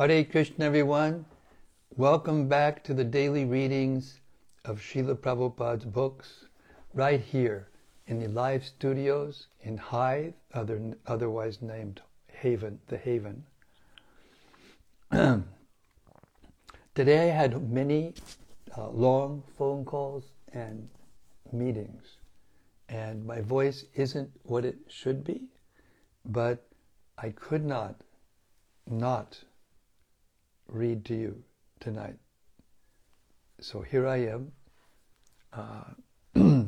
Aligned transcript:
Hare 0.00 0.24
Krishna, 0.24 0.64
everyone. 0.64 1.26
Welcome 1.94 2.48
back 2.48 2.82
to 2.84 2.94
the 2.94 3.04
daily 3.04 3.44
readings 3.44 4.18
of 4.64 4.80
Srila 4.80 5.14
Prabhupada's 5.16 5.84
books, 5.84 6.46
right 6.94 7.20
here 7.20 7.68
in 8.06 8.18
the 8.18 8.28
live 8.28 8.64
studios 8.64 9.48
in 9.60 9.76
Hythe, 9.76 10.32
other, 10.54 10.96
otherwise 11.06 11.60
named 11.60 12.00
Haven, 12.28 12.80
the 12.88 12.96
Haven. 12.96 13.44
Today 16.94 17.30
I 17.30 17.34
had 17.34 17.70
many 17.70 18.14
uh, 18.78 18.88
long 18.88 19.42
phone 19.58 19.84
calls 19.84 20.24
and 20.54 20.88
meetings, 21.52 22.16
and 22.88 23.26
my 23.26 23.42
voice 23.42 23.84
isn't 23.94 24.30
what 24.44 24.64
it 24.64 24.78
should 24.88 25.24
be, 25.24 25.42
but 26.24 26.66
I 27.18 27.28
could 27.28 27.66
not 27.66 27.96
not 28.86 29.44
read 30.72 31.04
to 31.06 31.14
you 31.14 31.42
tonight. 31.80 32.16
So 33.60 33.80
here 33.80 34.06
I 34.06 34.16
am. 34.16 34.52
Uh, 35.52 35.84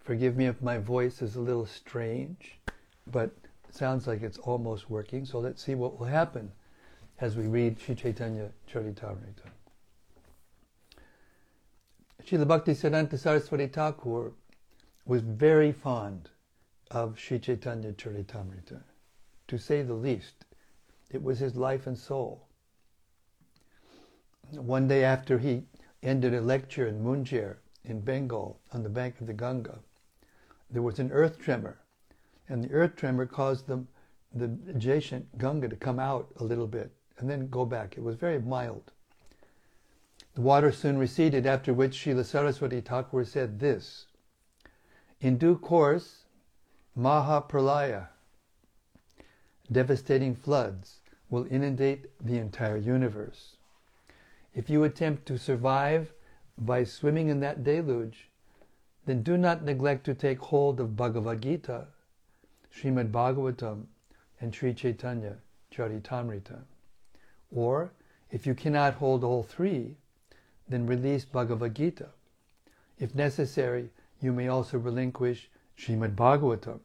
forgive 0.00 0.36
me 0.36 0.46
if 0.46 0.60
my 0.62 0.78
voice 0.78 1.22
is 1.22 1.36
a 1.36 1.40
little 1.40 1.66
strange, 1.66 2.58
but 3.06 3.30
sounds 3.70 4.06
like 4.06 4.22
it's 4.22 4.38
almost 4.38 4.88
working. 4.88 5.24
So 5.24 5.38
let's 5.38 5.62
see 5.62 5.74
what 5.74 5.98
will 5.98 6.06
happen 6.06 6.52
as 7.20 7.36
we 7.36 7.46
read 7.46 7.80
Sri 7.80 7.94
Chaitanya 7.94 8.50
Charitamrita. 8.70 9.50
Srila 12.24 12.46
Bhakti 12.46 12.72
Siddhanta 12.72 13.18
Saraswati 13.18 13.68
Thakur 13.68 14.32
was 15.04 15.22
very 15.22 15.72
fond 15.72 16.28
of 16.90 17.18
Sri 17.18 17.38
Chaitanya 17.38 17.92
Charitamrita. 17.92 18.82
To 19.48 19.58
say 19.58 19.82
the 19.82 19.94
least, 19.94 20.44
it 21.10 21.22
was 21.22 21.38
his 21.38 21.56
life 21.56 21.86
and 21.86 21.96
soul. 21.96 22.45
One 24.52 24.86
day 24.86 25.02
after 25.02 25.38
he 25.38 25.66
ended 26.02 26.32
a 26.32 26.40
lecture 26.40 26.86
in 26.86 27.02
Munjer 27.02 27.56
in 27.82 28.00
Bengal 28.00 28.60
on 28.72 28.84
the 28.84 28.88
bank 28.88 29.20
of 29.20 29.26
the 29.26 29.32
Ganga, 29.32 29.80
there 30.70 30.82
was 30.82 31.00
an 31.00 31.10
earth 31.10 31.38
tremor, 31.38 31.80
and 32.48 32.62
the 32.62 32.70
earth 32.70 32.94
tremor 32.94 33.26
caused 33.26 33.66
the, 33.66 33.84
the 34.32 34.56
adjacent 34.68 35.36
Ganga 35.36 35.68
to 35.68 35.76
come 35.76 35.98
out 35.98 36.32
a 36.36 36.44
little 36.44 36.68
bit 36.68 36.92
and 37.18 37.28
then 37.28 37.48
go 37.48 37.64
back. 37.64 37.96
It 37.96 38.02
was 38.02 38.14
very 38.14 38.40
mild. 38.40 38.92
The 40.34 40.42
water 40.42 40.70
soon 40.70 40.96
receded, 40.96 41.44
after 41.44 41.74
which 41.74 41.96
Srila 41.96 42.24
Saraswati 42.24 42.80
Thakur 42.80 43.24
said 43.24 43.58
this 43.58 44.06
In 45.20 45.38
due 45.38 45.58
course, 45.58 46.24
Maha 46.94 47.42
Pralaya, 47.42 48.08
devastating 49.72 50.34
floods, 50.36 51.00
will 51.30 51.46
inundate 51.50 52.10
the 52.24 52.38
entire 52.38 52.76
universe. 52.76 53.55
If 54.56 54.70
you 54.70 54.84
attempt 54.84 55.26
to 55.26 55.38
survive 55.38 56.14
by 56.56 56.82
swimming 56.82 57.28
in 57.28 57.40
that 57.40 57.62
deluge, 57.62 58.30
then 59.04 59.22
do 59.22 59.36
not 59.36 59.62
neglect 59.62 60.04
to 60.06 60.14
take 60.14 60.38
hold 60.38 60.80
of 60.80 60.96
Bhagavad 60.96 61.42
Gita, 61.42 61.88
Srimad 62.74 63.12
Bhagavatam, 63.12 63.84
and 64.40 64.54
Sri 64.54 64.72
Chaitanya 64.72 65.36
Charitamrita. 65.70 66.62
Or, 67.50 67.92
if 68.30 68.46
you 68.46 68.54
cannot 68.54 68.94
hold 68.94 69.22
all 69.24 69.42
three, 69.42 69.98
then 70.66 70.86
release 70.86 71.26
Bhagavad 71.26 71.74
Gita. 71.74 72.08
If 72.98 73.14
necessary, 73.14 73.90
you 74.22 74.32
may 74.32 74.48
also 74.48 74.78
relinquish 74.78 75.50
Srimad 75.78 76.16
Bhagavatam. 76.16 76.80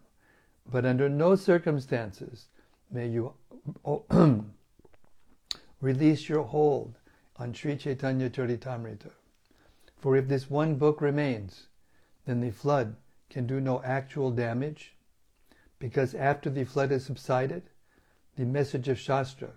But 0.69 0.85
under 0.85 1.07
no 1.07 1.35
circumstances 1.37 2.47
may 2.91 3.07
you 3.07 3.33
oh, 3.85 4.03
release 5.81 6.27
your 6.27 6.43
hold 6.43 6.97
on 7.41 7.51
Sri 7.53 7.75
Chaitanya 7.75 8.29
Charitamrita. 8.29 9.09
For 9.97 10.15
if 10.15 10.27
this 10.27 10.47
one 10.47 10.75
book 10.75 11.01
remains, 11.01 11.69
then 12.25 12.39
the 12.39 12.51
flood 12.51 12.95
can 13.31 13.47
do 13.47 13.59
no 13.59 13.81
actual 13.81 14.29
damage, 14.29 14.93
because 15.79 16.13
after 16.13 16.51
the 16.51 16.65
flood 16.65 16.91
has 16.91 17.03
subsided, 17.03 17.63
the 18.35 18.45
message 18.45 18.87
of 18.87 18.99
Shastra 18.99 19.49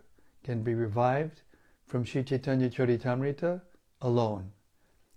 can 0.43 0.63
be 0.63 0.75
revived 0.75 1.43
from 1.87 2.07
Sri 2.07 2.23
Chaitanya 2.23 2.71
Charitamrita 2.71 3.61
alone, 4.01 4.53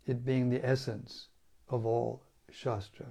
it 0.06 0.25
being 0.25 0.50
the 0.50 0.66
essence 0.66 1.30
of 1.69 1.86
all 1.86 2.22
Shastra. 2.52 3.06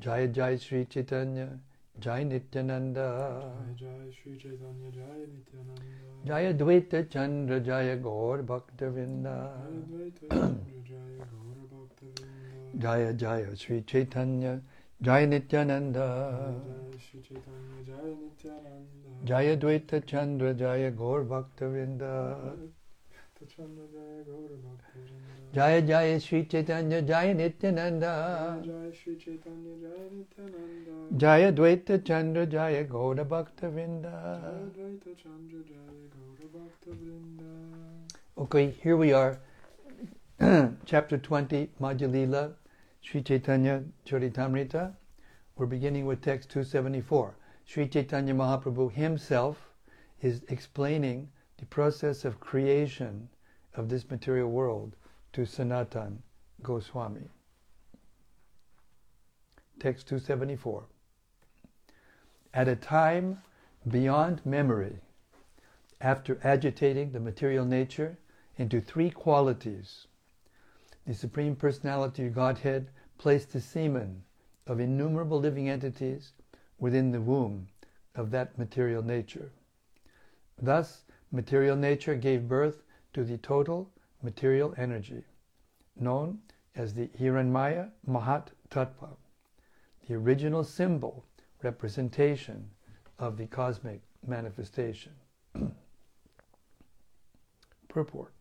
Jaya 0.00 0.28
Jaya 0.28 0.58
Sri 0.58 0.86
Chaitanya, 0.86 1.58
Jai 2.00 2.24
Nityananda, 2.24 3.52
Jai 3.76 4.10
Shri 4.10 4.36
Chaitanya 4.36 4.90
Jai 4.90 5.26
Nityananda. 5.26 6.04
Jaya 6.26 6.54
Dvaita 6.54 7.10
Chandra, 7.10 7.60
Jaya 7.60 7.96
Gaur 7.96 8.42
Bhaktavinda, 8.42 9.50
Jaya 12.78 13.12
Jaya 13.12 13.54
Sri 13.56 13.82
Chaitanya, 13.82 14.60
Jai 15.02 15.26
Nityananda, 15.26 16.54
Jaya 19.24 19.56
Dvaita 19.56 20.06
Chandra, 20.06 20.54
Jaya 20.54 20.90
Gaur 20.90 21.24
Bhaktavinda, 21.24 22.56
Jaya 23.38 23.66
Jaya 24.26 25.03
Sri 25.54 26.46
Chaitanya, 26.46 27.00
Jaya 27.00 27.32
Nityananda, 27.32 28.60
Jaya 31.16 31.52
Dvaita 31.52 32.04
Chandra, 32.04 32.44
Jaya 32.44 32.82
Gaur 32.82 33.14
Bhaktavinda. 33.14 34.40
Okay, 38.36 38.70
here 38.82 38.96
we 38.96 39.12
are, 39.12 39.38
chapter 40.86 41.18
20, 41.18 41.70
Madhyalila, 41.80 42.52
Sri 43.00 43.22
Chaitanya 43.22 43.84
Charitamrita. 44.04 44.92
We're 45.54 45.66
beginning 45.66 46.06
with 46.06 46.20
text 46.20 46.50
274. 46.50 47.36
Sri 47.64 47.86
Chaitanya 47.86 48.34
Mahaprabhu 48.34 48.90
himself 48.90 49.68
is 50.20 50.42
explaining 50.48 51.28
the 51.58 51.66
process 51.66 52.24
of 52.24 52.40
creation 52.40 53.28
of 53.76 53.88
this 53.88 54.10
material 54.10 54.50
world 54.50 54.96
to 55.34 55.44
Sanatan 55.44 56.22
Goswami. 56.62 57.28
Text 59.80 60.06
274. 60.06 60.84
At 62.54 62.68
a 62.68 62.76
time 62.76 63.42
beyond 63.90 64.46
memory, 64.46 65.00
after 66.00 66.38
agitating 66.44 67.10
the 67.10 67.18
material 67.18 67.64
nature 67.64 68.16
into 68.58 68.80
three 68.80 69.10
qualities, 69.10 70.06
the 71.04 71.14
Supreme 71.14 71.56
Personality 71.56 72.28
of 72.28 72.34
Godhead 72.34 72.90
placed 73.18 73.52
the 73.52 73.60
semen 73.60 74.22
of 74.68 74.78
innumerable 74.78 75.40
living 75.40 75.68
entities 75.68 76.32
within 76.78 77.10
the 77.10 77.20
womb 77.20 77.66
of 78.14 78.30
that 78.30 78.56
material 78.56 79.02
nature. 79.02 79.50
Thus, 80.62 81.02
material 81.32 81.74
nature 81.74 82.14
gave 82.14 82.46
birth 82.46 82.84
to 83.14 83.24
the 83.24 83.36
total 83.38 83.90
material 84.24 84.74
energy, 84.76 85.22
known 85.96 86.40
as 86.74 86.94
the 86.94 87.06
Hiranmaya 87.20 87.90
Mahat 88.08 88.48
Tattva, 88.70 89.10
the 90.08 90.14
original 90.14 90.64
symbol 90.64 91.24
representation 91.62 92.70
of 93.18 93.36
the 93.36 93.46
cosmic 93.46 94.00
manifestation. 94.26 95.12
Purport. 97.88 98.32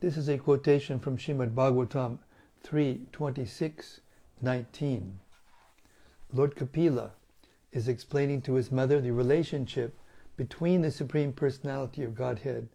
This 0.00 0.16
is 0.16 0.28
a 0.28 0.38
quotation 0.38 0.98
from 0.98 1.18
Shrimad 1.18 1.54
Bhagavatam 1.54 2.18
3.26.19. 2.66 5.12
Lord 6.32 6.56
Kapila 6.56 7.10
is 7.72 7.88
explaining 7.88 8.40
to 8.42 8.54
his 8.54 8.72
mother 8.72 9.00
the 9.00 9.12
relationship 9.12 9.96
between 10.36 10.82
the 10.82 10.90
Supreme 10.90 11.32
Personality 11.32 12.02
of 12.02 12.14
Godhead 12.14 12.68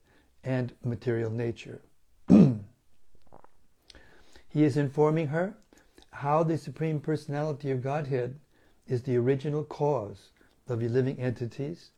and 0.46 0.72
material 0.84 1.32
nature. 1.32 1.82
he 2.30 2.64
is 4.54 4.78
informing 4.78 5.28
her 5.28 5.58
how 6.12 6.44
the 6.44 6.58
Supreme 6.58 7.00
Personality 7.00 7.72
of 7.72 7.82
Godhead 7.82 8.40
is 8.88 9.02
the 9.02 9.18
original 9.18 9.64
cause 9.64 10.30
of 10.68 10.80
the 10.80 10.88
living 10.88 11.20
entities 11.20 11.90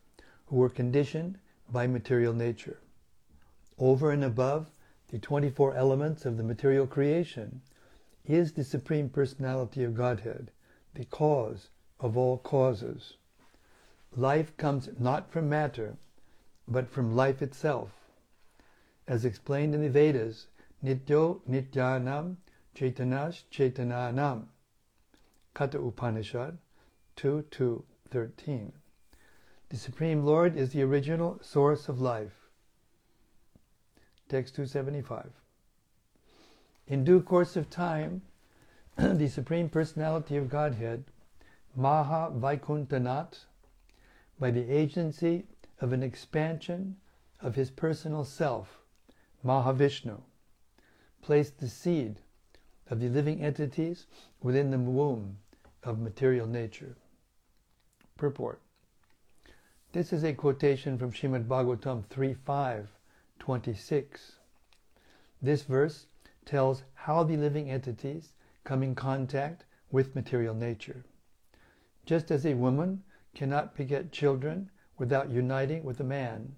who 0.46 0.56
were 0.56 0.70
conditioned 0.70 1.38
by 1.70 1.86
material 1.86 2.32
nature. 2.32 2.80
Over 3.78 4.10
and 4.10 4.24
above 4.24 4.70
the 5.08 5.18
24 5.18 5.74
elements 5.74 6.24
of 6.24 6.36
the 6.36 6.42
material 6.42 6.86
creation 6.86 7.60
is 8.24 8.52
the 8.52 8.64
Supreme 8.64 9.08
Personality 9.08 9.84
of 9.84 9.94
Godhead, 9.94 10.50
the 10.94 11.04
cause 11.04 11.68
of 12.00 12.16
all 12.16 12.38
causes. 12.38 13.14
Life 14.16 14.56
comes 14.56 14.88
not 14.98 15.30
from 15.30 15.48
matter, 15.48 15.96
but 16.66 16.88
from 16.88 17.14
life 17.14 17.42
itself. 17.42 17.97
As 19.08 19.24
explained 19.24 19.74
in 19.74 19.80
the 19.80 19.88
Vedas, 19.88 20.48
Nityo 20.84 21.40
Nityanam 21.48 22.36
Chaitanash 22.76 23.44
Chaitananam, 23.50 24.48
Katha 25.54 25.76
Upanishad 25.76 26.58
2 27.16 27.46
2 27.50 27.84
13. 28.10 28.72
The 29.70 29.76
Supreme 29.78 30.24
Lord 30.24 30.58
is 30.58 30.72
the 30.72 30.82
original 30.82 31.38
source 31.42 31.88
of 31.88 32.02
life. 32.02 32.50
Text 34.28 34.54
275. 34.56 35.30
In 36.86 37.02
due 37.02 37.22
course 37.22 37.56
of 37.56 37.70
time, 37.70 38.20
the 38.96 39.28
Supreme 39.28 39.70
Personality 39.70 40.36
of 40.36 40.50
Godhead, 40.50 41.04
Maha 41.74 42.30
Vaikuntanath, 42.30 43.46
by 44.38 44.50
the 44.50 44.70
agency 44.70 45.46
of 45.80 45.94
an 45.94 46.02
expansion 46.02 46.96
of 47.40 47.54
his 47.54 47.70
personal 47.70 48.24
self, 48.24 48.77
Mahavishnu, 49.48 50.20
placed 51.22 51.56
the 51.56 51.68
seed 51.68 52.20
of 52.90 53.00
the 53.00 53.08
living 53.08 53.40
entities 53.40 54.06
within 54.42 54.70
the 54.70 54.78
womb 54.78 55.38
of 55.82 55.98
material 55.98 56.46
nature. 56.46 56.98
Purport. 58.18 58.60
This 59.92 60.12
is 60.12 60.22
a 60.22 60.34
quotation 60.34 60.98
from 60.98 61.12
Srimad 61.12 61.46
Bhagavatam 61.46 62.04
3.5, 62.08 62.88
26. 63.38 64.32
This 65.40 65.62
verse 65.62 66.04
tells 66.44 66.82
how 66.92 67.24
the 67.24 67.38
living 67.38 67.70
entities 67.70 68.34
come 68.64 68.82
in 68.82 68.94
contact 68.94 69.64
with 69.90 70.14
material 70.14 70.54
nature. 70.54 71.06
Just 72.04 72.30
as 72.30 72.44
a 72.44 72.52
woman 72.52 73.02
cannot 73.34 73.74
beget 73.74 74.12
children 74.12 74.70
without 74.98 75.30
uniting 75.30 75.84
with 75.84 76.00
a 76.00 76.04
man, 76.04 76.54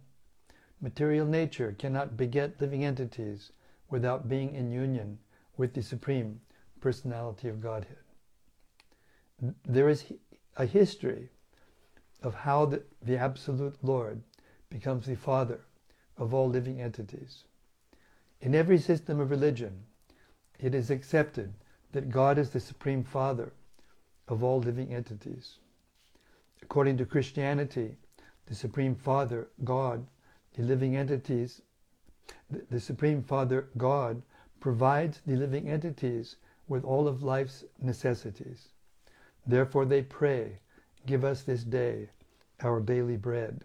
material 0.80 1.26
nature 1.26 1.74
cannot 1.78 2.16
beget 2.16 2.60
living 2.60 2.84
entities 2.84 3.52
without 3.88 4.28
being 4.28 4.54
in 4.54 4.70
union 4.70 5.18
with 5.56 5.74
the 5.74 5.82
Supreme 5.82 6.40
Personality 6.80 7.48
of 7.48 7.60
Godhead. 7.60 7.98
There 9.66 9.88
is 9.88 10.12
a 10.56 10.66
history 10.66 11.28
of 12.22 12.34
how 12.34 12.66
the, 12.66 12.82
the 13.02 13.16
Absolute 13.16 13.76
Lord 13.82 14.22
becomes 14.68 15.06
the 15.06 15.16
Father 15.16 15.60
of 16.16 16.34
all 16.34 16.48
living 16.48 16.80
entities. 16.80 17.44
In 18.40 18.54
every 18.54 18.78
system 18.78 19.20
of 19.20 19.30
religion, 19.30 19.84
it 20.58 20.74
is 20.74 20.90
accepted 20.90 21.54
that 21.92 22.10
God 22.10 22.38
is 22.38 22.50
the 22.50 22.60
Supreme 22.60 23.02
Father 23.02 23.52
of 24.28 24.44
all 24.44 24.60
living 24.60 24.94
entities. 24.94 25.58
According 26.62 26.98
to 26.98 27.06
Christianity, 27.06 27.96
the 28.46 28.54
Supreme 28.54 28.94
Father, 28.94 29.48
God, 29.64 30.06
the 30.60 30.66
living 30.66 30.94
entities, 30.94 31.62
the, 32.50 32.60
the 32.70 32.80
Supreme 32.80 33.22
Father, 33.22 33.70
God, 33.78 34.20
provides 34.60 35.22
the 35.26 35.34
living 35.34 35.70
entities 35.70 36.36
with 36.68 36.84
all 36.84 37.08
of 37.08 37.22
life's 37.22 37.64
necessities. 37.80 38.68
Therefore 39.46 39.86
they 39.86 40.02
pray, 40.02 40.58
Give 41.06 41.24
us 41.24 41.42
this 41.42 41.64
day 41.64 42.10
our 42.60 42.78
daily 42.78 43.16
bread. 43.16 43.64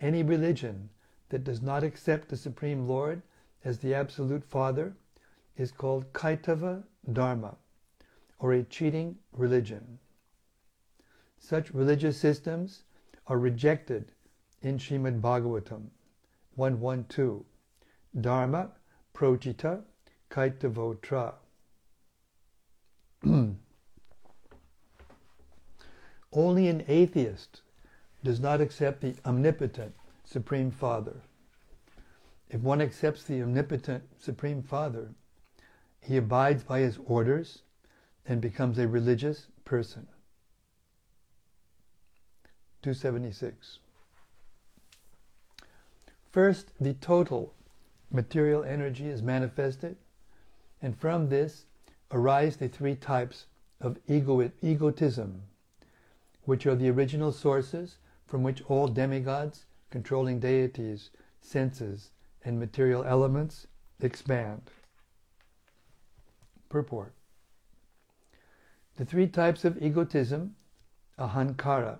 Any 0.00 0.22
religion 0.22 0.88
that 1.28 1.44
does 1.44 1.60
not 1.60 1.84
accept 1.84 2.30
the 2.30 2.36
Supreme 2.38 2.88
Lord 2.88 3.20
as 3.62 3.78
the 3.78 3.92
Absolute 3.92 4.42
Father 4.42 4.94
is 5.58 5.70
called 5.70 6.14
Kaitava 6.14 6.82
Dharma, 7.12 7.56
or 8.38 8.54
a 8.54 8.62
cheating 8.62 9.18
religion. 9.36 9.98
Such 11.38 11.74
religious 11.74 12.16
systems 12.16 12.84
are 13.26 13.38
rejected 13.38 14.12
in 14.62 14.78
Srimad 14.78 15.20
Bhagavatam 15.20 15.88
112, 16.56 17.44
Dharma 18.20 18.70
Projjhita 19.14 19.82
Kaitavotra. 20.30 21.34
Only 26.32 26.68
an 26.68 26.84
atheist 26.86 27.62
does 28.22 28.38
not 28.40 28.60
accept 28.60 29.00
the 29.00 29.14
omnipotent 29.24 29.94
Supreme 30.24 30.70
Father. 30.70 31.16
If 32.50 32.60
one 32.60 32.80
accepts 32.80 33.24
the 33.24 33.42
omnipotent 33.42 34.04
Supreme 34.18 34.62
Father, 34.62 35.08
he 36.00 36.16
abides 36.16 36.62
by 36.62 36.80
his 36.80 36.98
orders 37.04 37.62
and 38.26 38.40
becomes 38.40 38.78
a 38.78 38.86
religious 38.86 39.46
person. 39.64 40.06
276. 42.82 43.78
First, 46.30 46.72
the 46.80 46.94
total 46.94 47.54
material 48.10 48.62
energy 48.62 49.08
is 49.08 49.22
manifested, 49.22 49.96
and 50.80 50.96
from 50.96 51.28
this 51.28 51.66
arise 52.12 52.56
the 52.56 52.68
three 52.68 52.94
types 52.94 53.46
of 53.80 53.98
ego- 54.06 54.52
egotism, 54.62 55.42
which 56.44 56.66
are 56.66 56.76
the 56.76 56.88
original 56.88 57.32
sources 57.32 57.98
from 58.26 58.44
which 58.44 58.62
all 58.68 58.86
demigods, 58.86 59.66
controlling 59.90 60.38
deities, 60.38 61.10
senses, 61.40 62.10
and 62.44 62.60
material 62.60 63.04
elements 63.04 63.66
expand. 64.00 64.70
Purport 66.68 67.12
The 68.96 69.04
three 69.04 69.26
types 69.26 69.64
of 69.64 69.82
egotism, 69.82 70.54
ahankara, 71.18 71.98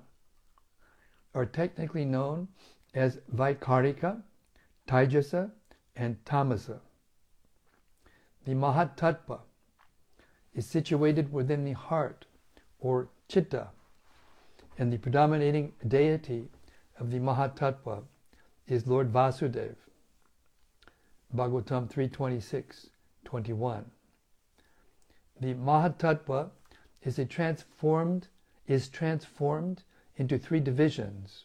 are 1.35 1.47
technically 1.47 2.05
known 2.05 2.49
as 2.95 3.19
Vaikarika, 3.35 4.23
Taijasa, 4.89 5.51
and 5.97 6.23
Tamasa. 6.25 6.81
The 8.45 8.53
Mahatattva 8.53 9.41
is 10.55 10.67
situated 10.67 11.33
within 11.33 11.65
the 11.65 11.73
heart, 11.73 12.27
or 12.81 13.09
Chitta, 13.29 13.69
and 14.79 14.93
the 14.93 14.99
predominating 14.99 15.73
deity 15.87 16.49
of 16.99 17.11
the 17.11 17.19
Mahatattva 17.19 18.03
is 18.67 18.87
Lord 18.87 19.13
Vasudeva. 19.13 19.77
Bhagavatam 21.35 21.89
326, 21.89 22.91
21. 23.25 23.85
The 25.41 25.55
Mahatattva 25.55 26.51
is 27.03 27.21
transformed 27.29 28.29
is 28.67 28.89
transformed 28.89 29.83
into 30.17 30.39
three 30.39 30.61
divisions. 30.61 31.45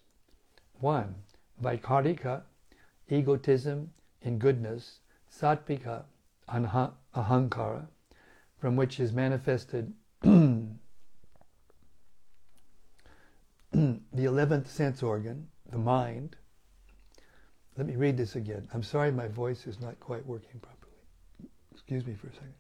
One, 0.80 1.16
Vaikarika, 1.62 2.44
egotism 3.10 3.92
in 4.22 4.38
goodness, 4.40 5.00
Sattvika, 5.32 6.04
ahankara, 6.50 7.88
from 8.60 8.76
which 8.76 9.00
is 9.00 9.14
manifested 9.14 9.94
the 10.22 10.70
11th 13.72 14.68
sense 14.68 15.04
organ, 15.04 15.48
the 15.70 15.78
mind. 15.78 16.36
Let 17.78 17.88
me 17.88 17.96
read 17.96 18.18
this 18.18 18.36
again. 18.36 18.68
I'm 18.74 18.84
sorry 18.84 19.12
my 19.12 19.28
voice 19.28 19.68
is 19.68 19.82
not 19.82 20.00
quite 20.00 20.26
working 20.26 20.60
properly. 20.62 20.94
Excuse 21.74 22.06
me 22.06 22.16
for 22.16 22.28
a 22.28 22.34
second. 22.34 22.54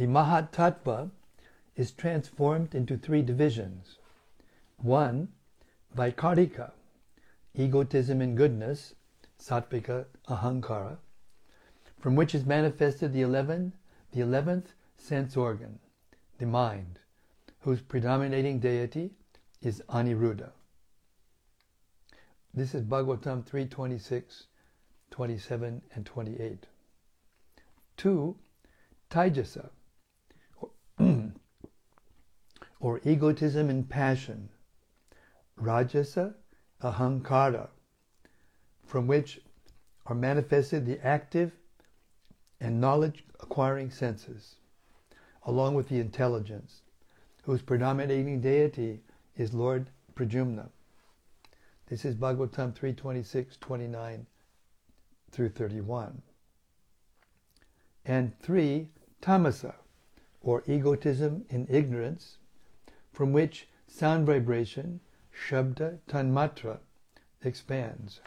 The 0.00 0.06
Mahatattva 0.06 1.10
is 1.76 1.90
transformed 1.90 2.74
into 2.74 2.96
three 2.96 3.20
divisions. 3.20 3.98
One, 4.78 5.28
Vaikarika, 5.94 6.70
egotism 7.54 8.22
and 8.22 8.34
goodness, 8.34 8.94
Sattvika, 9.38 10.06
Ahankara, 10.26 10.96
from 11.98 12.16
which 12.16 12.34
is 12.34 12.46
manifested 12.46 13.12
the 13.12 13.20
11th, 13.20 13.72
the 14.12 14.22
11th 14.22 14.68
sense 14.96 15.36
organ, 15.36 15.78
the 16.38 16.46
mind, 16.46 16.98
whose 17.58 17.82
predominating 17.82 18.58
deity 18.58 19.10
is 19.60 19.82
Aniruddha. 19.90 20.48
This 22.54 22.74
is 22.74 22.84
Bhagavatam 22.84 23.44
326, 23.44 24.46
27, 25.10 25.82
and 25.94 26.06
28. 26.06 26.66
Two, 27.98 28.38
Taijasa, 29.10 29.68
or 32.80 33.00
egotism 33.04 33.68
and 33.68 33.88
passion, 33.88 34.48
rajasa, 35.60 36.34
ahankara, 36.82 37.68
from 38.86 39.06
which 39.06 39.40
are 40.06 40.14
manifested 40.14 40.86
the 40.86 40.98
active 41.06 41.52
and 42.58 42.80
knowledge 42.80 43.24
acquiring 43.40 43.90
senses, 43.90 44.56
along 45.44 45.74
with 45.74 45.88
the 45.88 46.00
intelligence, 46.00 46.82
whose 47.42 47.62
predominating 47.62 48.40
deity 48.40 49.00
is 49.36 49.54
Lord 49.54 49.90
Pradyumna. 50.14 50.68
This 51.86 52.04
is 52.04 52.14
Bhagavatam 52.14 52.74
326, 52.74 53.56
29 53.58 54.26
through 55.30 55.48
31. 55.50 56.22
And 58.04 58.38
three, 58.40 58.88
tamasa, 59.20 59.74
or 60.40 60.62
egotism 60.66 61.44
in 61.50 61.66
ignorance, 61.68 62.38
from 63.12 63.32
which 63.32 63.68
sound 63.86 64.26
vibration, 64.26 65.00
Shabda 65.32 65.98
Tanmatra, 66.08 66.78
expands. 67.42 68.20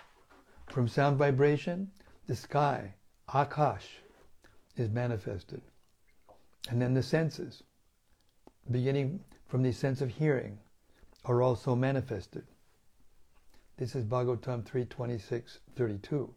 From 0.68 0.88
sound 0.88 1.18
vibration, 1.18 1.92
the 2.28 2.36
sky, 2.36 2.94
Akash, 3.30 4.00
is 4.76 4.90
manifested. 4.90 5.62
And 6.70 6.82
then 6.82 6.94
the 6.94 7.04
senses, 7.04 7.64
beginning 8.70 9.24
from 9.48 9.64
the 9.64 9.72
sense 9.72 10.02
of 10.02 10.10
hearing, 10.10 10.60
are 11.26 11.42
also 11.42 11.76
manifested. 11.76 12.46
This 13.78 13.96
is 13.96 14.06
Bhagavatam 14.06 14.64
3.26, 14.64 15.60
32. 15.76 16.34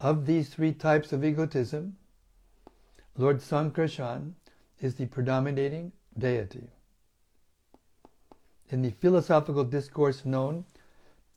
Of 0.00 0.26
these 0.26 0.48
three 0.48 0.72
types 0.72 1.12
of 1.12 1.24
egotism, 1.24 1.96
Lord 3.16 3.38
Sankarshan 3.38 4.32
is 4.80 4.94
the 4.94 5.06
predominating 5.06 5.92
deity. 6.16 6.70
In 8.72 8.82
the 8.82 8.90
philosophical 8.90 9.64
discourse 9.64 10.24
known 10.24 10.64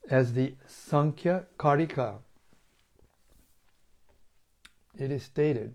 as 0.08 0.34
the 0.34 0.54
Sankhya 0.66 1.46
Karika, 1.58 2.18
it 4.96 5.10
is 5.10 5.24
stated, 5.24 5.74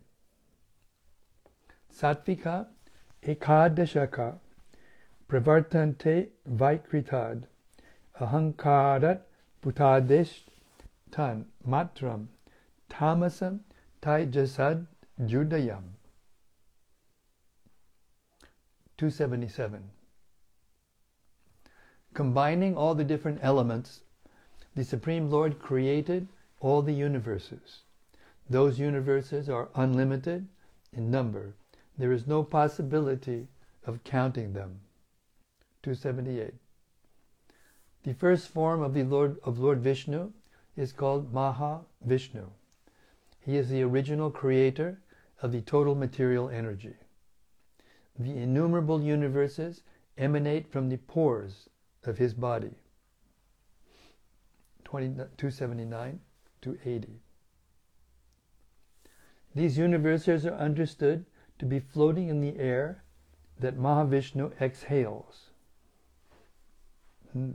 Sattvika 1.93 2.67
ekadashaka 3.23 4.37
pravartante 5.27 6.29
vaikritad 6.49 7.43
ahankarat 8.21 9.19
bhutadesh 9.61 10.43
tan 11.11 11.45
matram 11.67 12.27
tamasam 12.89 13.59
taijasad 14.01 14.85
judayam. 15.19 15.83
277 18.97 19.98
Combining 22.19 22.75
all 22.75 22.95
the 22.95 23.05
different 23.05 23.39
elements, 23.41 24.01
the 24.75 24.83
Supreme 24.83 25.29
Lord 25.29 25.57
created 25.57 26.27
all 26.59 26.81
the 26.81 26.91
universes. 26.91 27.83
Those 28.49 28.77
universes 28.77 29.47
are 29.47 29.69
unlimited 29.73 30.45
in 30.91 31.09
number. 31.09 31.53
There 31.97 32.11
is 32.11 32.27
no 32.27 32.43
possibility 32.43 33.47
of 33.85 34.03
counting 34.03 34.51
them. 34.51 34.81
278. 35.81 36.55
The 38.03 38.13
first 38.15 38.49
form 38.49 38.81
of 38.81 38.93
the 38.93 39.03
Lord 39.03 39.37
of 39.45 39.57
Lord 39.57 39.79
Vishnu 39.79 40.33
is 40.75 40.91
called 40.91 41.33
Maha 41.33 41.85
Vishnu. 42.01 42.47
He 43.39 43.55
is 43.55 43.69
the 43.69 43.83
original 43.83 44.29
creator 44.29 44.99
of 45.41 45.53
the 45.53 45.61
total 45.61 45.95
material 45.95 46.49
energy. 46.49 46.95
The 48.19 48.35
innumerable 48.35 49.01
universes 49.01 49.83
emanate 50.17 50.69
from 50.69 50.89
the 50.89 50.97
pores 50.97 51.69
of 52.05 52.17
his 52.17 52.33
body. 52.33 52.75
279 54.85 56.19
to 56.61 56.77
80. 56.83 57.21
These 59.55 59.77
universes 59.77 60.45
are 60.45 60.53
understood 60.53 61.25
to 61.59 61.65
be 61.65 61.79
floating 61.79 62.29
in 62.29 62.41
the 62.41 62.57
air 62.57 63.03
that 63.59 63.77
Mahavishnu 63.77 64.59
exhales. 64.61 65.49
Hmm. 67.33 67.51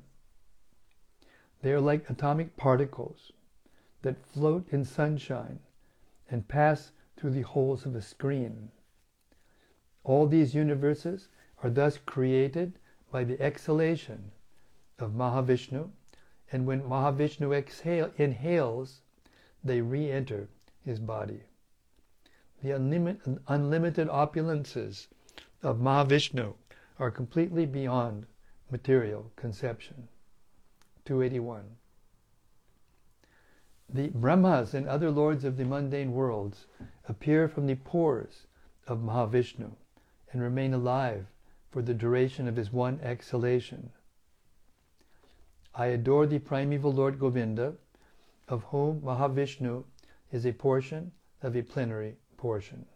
They 1.63 1.73
are 1.73 1.81
like 1.81 2.09
atomic 2.11 2.57
particles 2.57 3.33
that 4.03 4.25
float 4.27 4.67
in 4.71 4.85
sunshine 4.85 5.61
and 6.31 6.47
pass 6.47 6.93
through 7.17 7.31
the 7.31 7.43
holes 7.43 7.87
of 7.87 7.95
a 7.97 8.03
screen. 8.03 8.71
All 10.05 10.27
these 10.27 10.55
universes 10.55 11.29
are 11.63 11.71
thus 11.71 11.97
created 11.97 12.79
by 13.15 13.23
the 13.23 13.41
exhalation 13.41 14.33
of 14.99 15.13
Mahavishnu, 15.13 15.89
and 16.51 16.67
when 16.67 16.83
Mahavishnu 16.83 17.57
exhale, 17.57 18.11
inhales, 18.17 19.03
they 19.63 19.81
re-enter 19.81 20.49
his 20.85 20.99
body. 20.99 21.43
The 22.61 22.73
unlimited, 22.73 23.39
unlimited 23.47 24.09
opulences 24.09 25.07
of 25.63 25.79
Mahavishnu 25.79 26.55
are 26.99 27.13
completely 27.13 27.67
beyond 27.67 28.27
material 28.69 29.31
conception. 29.37 30.09
281. 31.05 31.63
The 33.91 34.09
Brahmas 34.09 34.75
and 34.75 34.89
other 34.89 35.13
lords 35.13 35.45
of 35.45 35.57
the 35.57 35.65
mundane 35.65 36.11
worlds 36.11 36.67
appear 37.09 37.47
from 37.47 37.69
the 37.69 37.77
pores 37.77 38.49
of 38.89 38.99
Mahavishnu 38.99 39.71
and 40.33 40.43
remain 40.43 40.75
alive 40.75 41.27
for 41.75 41.83
the 41.83 41.93
duration 41.93 42.47
of 42.47 42.55
his 42.55 42.73
one 42.73 43.01
exhalation. 43.03 43.91
I 45.75 45.87
adore 45.87 46.25
the 46.25 46.39
primeval 46.39 46.93
Lord 46.93 47.19
Govinda, 47.19 47.75
of 48.47 48.63
whom 48.71 49.01
Mahavishnu 49.01 49.83
is 50.31 50.47
a 50.47 50.53
portion 50.53 51.11
of 51.43 51.57
a 51.57 51.63
plenary 51.63 52.15
portion. 52.37 52.87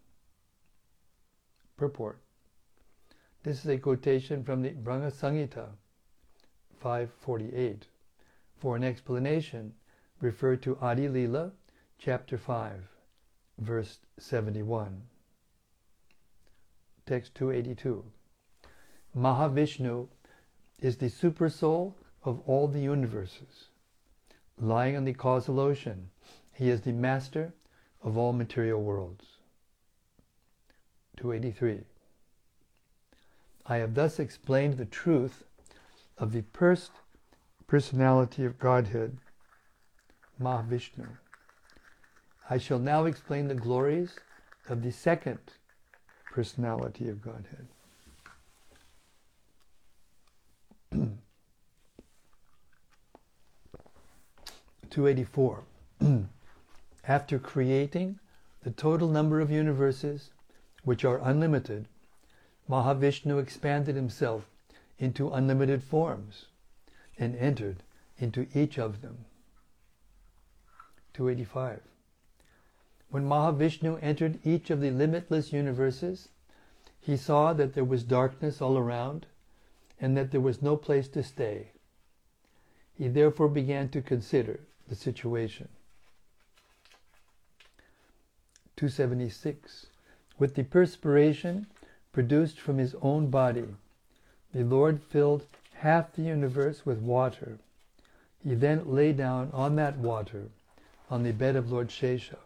Purport. 1.77 2.21
This 3.43 3.65
is 3.65 3.67
a 3.69 3.79
quotation 3.79 4.45
from 4.45 4.63
the 4.63 4.71
Brahma 4.71 5.11
Samhita 5.11 5.71
548. 6.79 7.89
For 8.61 8.77
an 8.77 8.85
explanation, 8.85 9.75
refer 10.21 10.55
to 10.55 10.79
Adi 10.81 11.09
Lila, 11.09 11.51
chapter 11.99 12.39
5, 12.39 12.75
verse 13.59 13.99
71. 14.19 15.03
Text 17.07 17.35
282. 17.35 18.05
Mahavishnu 19.19 20.07
is 20.79 20.99
the 20.99 21.11
supersoul 21.11 21.95
of 22.23 22.41
all 22.47 22.69
the 22.69 22.81
universes. 22.81 23.69
Lying 24.57 24.97
on 24.97 25.05
the 25.05 25.13
causal 25.13 25.59
ocean, 25.59 26.11
he 26.55 26.69
is 26.71 26.83
the 26.83 26.93
master 26.93 27.53
of 28.01 28.17
all 28.17 28.33
material 28.33 28.81
worlds. 28.81 29.25
283. 31.17 31.81
I 33.67 33.77
have 33.79 33.95
thus 33.95 34.21
explained 34.21 34.77
the 34.77 34.85
truth 34.85 35.43
of 36.17 36.31
the 36.33 36.45
first 36.53 36.93
personality 37.67 38.45
of 38.45 38.61
Godhead, 38.61 39.19
Mahavishnu. 40.41 41.09
I 42.49 42.59
shall 42.59 42.79
now 42.79 43.05
explain 43.05 43.49
the 43.49 43.55
glories 43.57 44.15
of 44.69 44.83
the 44.83 44.93
second 44.93 45.41
personality 46.33 47.09
of 47.09 47.21
Godhead. 47.21 47.67
Two 54.91 55.07
eighty 55.07 55.25
four. 55.25 55.65
After 57.07 57.39
creating 57.39 58.19
the 58.63 58.71
total 58.71 59.09
number 59.09 59.41
of 59.41 59.51
universes, 59.51 60.31
which 60.83 61.05
are 61.05 61.21
unlimited, 61.23 61.87
Mahavishnu 62.69 63.39
expanded 63.41 63.97
himself 63.97 64.49
into 64.99 65.31
unlimited 65.31 65.83
forms 65.83 66.47
and 67.19 67.37
entered 67.37 67.83
into 68.19 68.47
each 68.55 68.79
of 68.79 69.03
them. 69.03 69.25
285. 71.13 71.81
When 73.11 73.25
Mahavishnu 73.25 73.99
entered 74.03 74.39
each 74.45 74.71
of 74.71 74.81
the 74.81 74.91
limitless 74.91 75.53
universes, 75.53 76.29
he 77.01 77.17
saw 77.17 77.53
that 77.53 77.75
there 77.75 77.85
was 77.85 78.05
darkness 78.05 78.61
all 78.61 78.77
around 78.77 79.27
and 80.01 80.17
that 80.17 80.31
there 80.31 80.41
was 80.41 80.63
no 80.63 80.77
place 80.77 81.09
to 81.09 81.23
stay. 81.23 81.73
He 82.95 83.09
therefore 83.09 83.49
began 83.49 83.89
to 83.91 84.03
consider 84.03 84.61
the 84.89 84.95
situation. 84.95 85.69
276. 88.77 89.87
With 90.39 90.55
the 90.55 90.63
perspiration 90.63 91.67
produced 92.13 92.61
from 92.61 92.79
his 92.79 92.95
own 93.03 93.29
body, 93.29 93.67
the 94.55 94.65
Lord 94.65 95.03
filled 95.03 95.47
half 95.75 96.13
the 96.13 96.23
universe 96.23 96.87
with 96.87 96.99
water. 96.99 97.59
He 98.43 98.55
then 98.55 98.83
lay 98.87 99.13
down 99.13 99.51
on 99.53 99.77
that 99.77 99.99
water 99.99 100.49
on 101.11 101.23
the 101.23 101.33
bed 101.33 101.57
of 101.57 101.73
Lord 101.73 101.89
Shesha. 101.89 102.37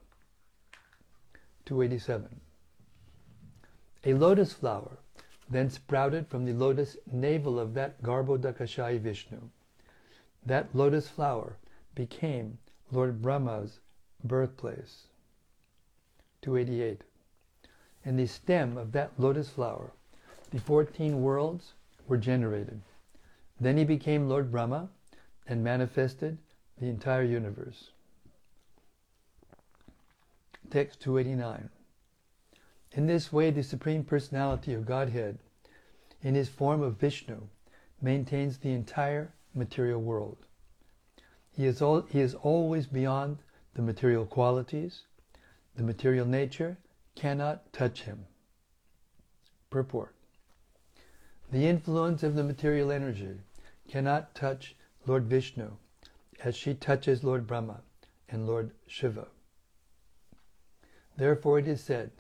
287. 1.67 2.41
A 4.05 4.15
lotus 4.15 4.53
flower 4.53 4.99
then 5.49 5.71
sprouted 5.71 6.27
from 6.29 6.45
the 6.45 6.55
lotus 6.55 6.97
navel 7.11 7.59
of 7.59 7.75
that 7.75 8.03
Garbhodakashayi 8.03 8.99
Vishnu. 9.01 9.41
That 10.45 10.75
lotus 10.75 11.09
flower 11.09 11.57
became 11.95 12.59
Lord 12.91 13.23
Brahma's 13.23 13.81
birthplace. 14.25 15.05
288. 16.43 17.03
In 18.05 18.17
the 18.17 18.27
stem 18.27 18.77
of 18.77 18.93
that 18.93 19.13
lotus 19.19 19.49
flower, 19.49 19.93
the 20.51 20.59
14 20.59 21.23
worlds 21.23 21.73
were 22.09 22.17
generated. 22.17 22.81
Then 23.61 23.77
he 23.77 23.85
became 23.85 24.29
Lord 24.29 24.51
Brahma 24.51 24.89
and 25.47 25.63
manifested 25.63 26.39
the 26.79 26.89
entire 26.89 27.23
universe. 27.23 27.91
Text 30.71 31.01
289. 31.01 31.69
In 32.93 33.07
this 33.07 33.33
way, 33.33 33.51
the 33.51 33.63
Supreme 33.63 34.05
Personality 34.05 34.75
of 34.75 34.85
Godhead, 34.85 35.39
in 36.23 36.35
his 36.35 36.49
form 36.49 36.83
of 36.83 36.99
Vishnu, 36.99 37.41
maintains 38.01 38.59
the 38.59 38.73
entire 38.73 39.33
material 39.55 40.01
world. 40.01 40.39
He 41.55 41.67
is, 41.67 41.83
all, 41.83 42.03
he 42.03 42.21
is 42.21 42.35
always 42.35 42.87
beyond 42.87 43.39
the 43.75 43.83
material 43.83 44.27
qualities. 44.27 45.03
The 45.77 45.83
material 45.83 46.27
nature 46.27 46.79
cannot 47.15 47.73
touch 47.73 48.03
him. 48.03 48.27
Purport. 49.71 50.15
The 51.51 51.67
influence 51.67 52.23
of 52.23 52.35
the 52.35 52.45
material 52.45 52.91
energy 52.91 53.39
cannot 53.89 54.35
touch 54.35 54.75
Lord 55.07 55.25
Vishnu 55.25 55.71
as 56.43 56.57
she 56.57 56.75
touches 56.75 57.23
Lord 57.23 57.47
Brahma 57.47 57.83
and 58.29 58.47
Lord 58.47 58.71
Shiva. 58.87 59.29
Therefore 61.17 61.59
it 61.59 61.69
is 61.69 61.83
said 61.83 62.11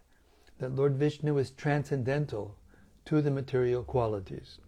that 0.59 0.77
Lord 0.77 0.97
Vishnu 0.97 1.39
is 1.39 1.51
transcendental 1.51 2.57
to 3.07 3.23
the 3.23 3.31
material 3.31 3.83
qualities. 3.83 4.59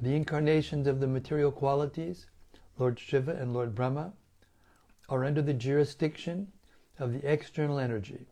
The 0.00 0.14
incarnations 0.14 0.86
of 0.86 1.00
the 1.00 1.06
material 1.06 1.52
qualities, 1.52 2.26
Lord 2.78 2.98
Shiva 2.98 3.32
and 3.32 3.52
Lord 3.52 3.74
Brahma, 3.74 4.12
are 5.08 5.24
under 5.24 5.42
the 5.42 5.54
jurisdiction 5.54 6.52
of 6.98 7.12
the 7.12 7.30
external 7.30 7.78
energy. 7.78 8.26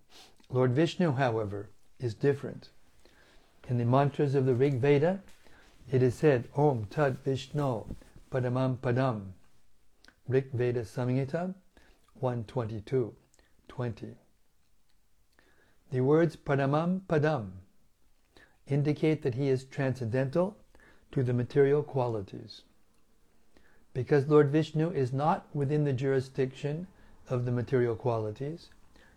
Lord 0.51 0.73
Vishnu, 0.73 1.13
however, 1.13 1.71
is 1.99 2.15
different. 2.15 2.71
In 3.69 3.79
the 3.79 3.85
mantras 3.85 4.35
of 4.35 4.47
the 4.47 4.55
Rig 4.55 4.81
Veda, 4.81 5.23
it 5.91 6.03
is 6.03 6.15
said, 6.15 6.49
Om 6.55 6.87
Tat 6.87 7.25
Vishnu 7.25 7.85
Paramam 8.31 8.79
Padam. 8.79 9.33
Rig 10.29 10.51
Veda 10.53 10.83
Samhita 10.83 11.55
122 12.15 13.15
20. 13.69 14.15
The 15.91 16.01
words 16.01 16.37
Paramam 16.37 17.03
Padam 17.07 17.51
indicate 18.67 19.23
that 19.23 19.35
he 19.35 19.49
is 19.49 19.65
transcendental 19.65 20.57
to 21.13 21.23
the 21.23 21.33
material 21.33 21.83
qualities. 21.83 22.63
Because 23.95 24.29
Lord 24.29 24.51
Vishnu 24.51 24.91
is 24.91 25.13
not 25.13 25.47
within 25.55 25.85
the 25.85 25.93
jurisdiction 25.93 26.89
of 27.29 27.45
the 27.45 27.53
material 27.53 27.95
qualities, 27.95 28.69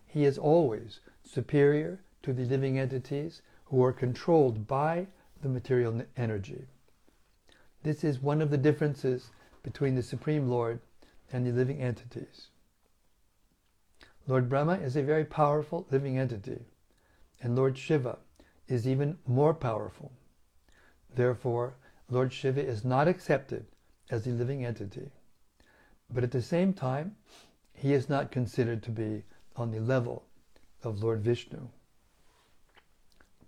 he 0.06 0.24
is 0.24 0.38
always 0.38 1.00
superior 1.24 1.98
to 2.22 2.32
the 2.32 2.44
living 2.44 2.78
entities 2.78 3.42
who 3.66 3.82
are 3.82 3.92
controlled 3.92 4.66
by 4.68 5.08
the 5.42 5.48
material 5.48 6.02
energy. 6.16 6.64
This 7.82 8.04
is 8.04 8.22
one 8.22 8.40
of 8.40 8.50
the 8.50 8.56
differences 8.56 9.30
between 9.62 9.96
the 9.96 10.02
Supreme 10.02 10.48
Lord 10.48 10.78
and 11.32 11.44
the 11.44 11.52
living 11.52 11.80
entities. 11.80 12.48
Lord 14.28 14.48
Brahma 14.48 14.74
is 14.74 14.94
a 14.94 15.02
very 15.02 15.24
powerful 15.24 15.86
living 15.90 16.18
entity, 16.18 16.60
and 17.42 17.56
Lord 17.56 17.76
Shiva 17.76 18.18
is 18.68 18.86
even 18.86 19.18
more 19.26 19.54
powerful. 19.54 20.12
Therefore, 21.14 21.74
Lord 22.08 22.32
Shiva 22.32 22.64
is 22.64 22.84
not 22.84 23.08
accepted 23.08 23.66
as 24.10 24.26
a 24.26 24.30
living 24.30 24.64
entity. 24.64 25.10
But 26.10 26.24
at 26.24 26.30
the 26.30 26.42
same 26.42 26.72
time, 26.72 27.16
he 27.72 27.92
is 27.92 28.08
not 28.08 28.30
considered 28.30 28.82
to 28.84 28.90
be 28.90 29.24
on 29.56 29.70
the 29.70 29.80
level 29.80 30.24
of 30.82 31.02
Lord 31.02 31.20
Vishnu. 31.20 31.68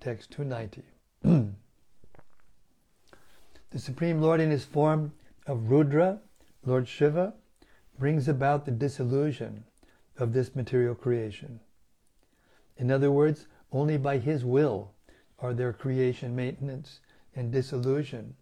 Text 0.01 0.31
290. 0.31 0.83
the 3.71 3.79
Supreme 3.79 4.21
Lord 4.21 4.41
in 4.41 4.51
his 4.51 4.65
form 4.65 5.13
of 5.47 5.71
Rudra, 5.71 6.21
Lord 6.65 6.89
Shiva, 6.89 7.35
brings 7.99 8.29
about 8.29 8.65
the 8.65 8.71
dissolution 8.71 9.65
of 10.19 10.33
this 10.33 10.55
material 10.55 10.95
creation. 10.95 11.61
In 12.77 12.91
other 12.91 13.11
words, 13.11 13.47
only 13.73 13.97
by 13.97 14.19
his 14.19 14.45
will 14.45 14.93
are 15.39 15.55
there 15.55 15.73
creation, 15.73 16.35
maintenance, 16.35 17.01
and 17.35 17.53
dissolution 17.53 18.35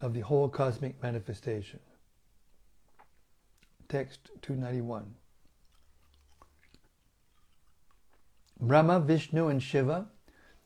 of 0.00 0.14
the 0.14 0.20
whole 0.20 0.48
cosmic 0.48 1.02
manifestation. 1.02 1.80
Text 3.88 4.30
291. 4.42 5.14
Brahma, 8.60 9.00
Vishnu, 9.00 9.48
and 9.48 9.62
Shiva 9.62 10.08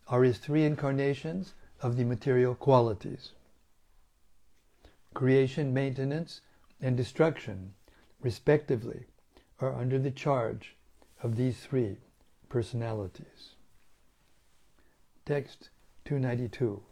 are 0.08 0.22
his 0.22 0.38
three 0.38 0.64
incarnations 0.64 1.54
of 1.80 1.96
the 1.96 2.04
material 2.04 2.54
qualities. 2.54 3.32
Creation, 5.14 5.74
maintenance, 5.74 6.40
and 6.80 6.96
destruction, 6.96 7.74
respectively, 8.20 9.04
are 9.60 9.74
under 9.74 9.98
the 9.98 10.10
charge 10.10 10.74
of 11.22 11.36
these 11.36 11.60
three 11.60 11.98
personalities. 12.48 13.54
Text 15.24 15.70
292. 16.04 16.82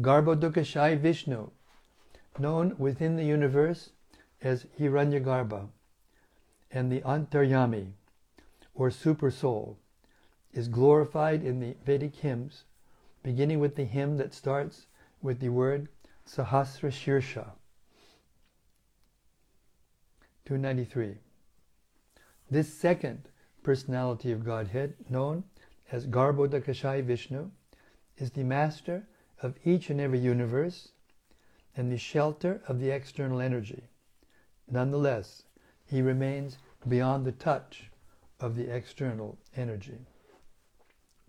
Garbhodakashayi 0.00 0.98
Vishnu, 0.98 1.50
known 2.38 2.76
within 2.78 3.16
the 3.16 3.24
universe 3.24 3.90
as 4.40 4.66
Hiranyagarbha, 4.78 5.68
and 6.70 6.92
the 6.92 7.00
Antaryami, 7.00 7.92
or 8.74 8.90
Super 8.92 9.30
Soul, 9.30 9.76
is 10.52 10.68
glorified 10.68 11.42
in 11.42 11.58
the 11.58 11.74
Vedic 11.84 12.14
hymns, 12.14 12.64
beginning 13.24 13.58
with 13.58 13.74
the 13.74 13.84
hymn 13.84 14.16
that 14.18 14.32
starts 14.32 14.86
with 15.20 15.40
the 15.40 15.48
word 15.48 15.88
Sahasra 16.26 16.90
Shirsha. 16.90 17.50
293. 20.44 21.16
This 22.50 22.72
second 22.72 23.28
personality 23.62 24.30
of 24.30 24.44
Godhead, 24.44 24.94
known 25.10 25.42
as 25.90 26.06
Garbhodakashayi 26.06 27.02
Vishnu, 27.02 27.50
is 28.16 28.30
the 28.30 28.44
master 28.44 29.06
of 29.42 29.54
each 29.64 29.90
and 29.90 30.00
every 30.00 30.18
universe 30.18 30.88
and 31.76 31.92
the 31.92 31.98
shelter 31.98 32.60
of 32.66 32.80
the 32.80 32.90
external 32.90 33.40
energy. 33.40 33.84
Nonetheless, 34.70 35.44
he 35.86 36.02
remains 36.02 36.58
beyond 36.86 37.24
the 37.24 37.32
touch 37.32 37.90
of 38.40 38.56
the 38.56 38.68
external 38.74 39.38
energy. 39.56 39.98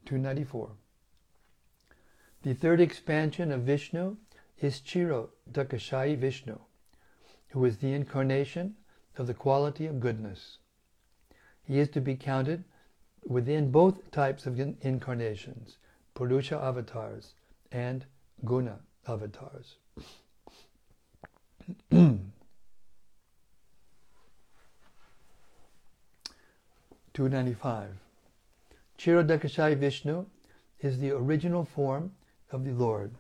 294. 0.06 0.72
The 2.42 2.54
third 2.54 2.82
expansion 2.82 3.52
of 3.52 3.62
Vishnu 3.62 4.18
is 4.60 4.82
Chiro 4.82 5.30
Dakashayi 5.52 6.18
Vishnu, 6.18 6.58
who 7.50 7.66
is 7.66 7.78
the 7.78 7.94
incarnation 7.94 8.76
of 9.18 9.28
the 9.28 9.34
quality 9.34 9.86
of 9.86 10.00
goodness. 10.00 10.58
He 11.64 11.80
is 11.80 11.90
to 11.90 12.02
be 12.02 12.16
counted 12.16 12.64
within 13.26 13.72
both 13.72 14.10
types 14.12 14.46
of 14.46 14.60
incarnations, 14.60 15.78
Purusha 16.14 16.58
avatars 16.58 17.34
and 17.72 18.06
Guna 18.46 18.80
avatars. 19.08 19.76
295. 27.14 27.90
Kshirodakashayi 28.98 29.78
Vishnu 29.78 30.26
is 30.80 31.00
the 31.00 31.12
original 31.12 31.66
form 31.66 32.14
of 32.52 32.64
the 32.64 32.72
Lord 32.72 33.12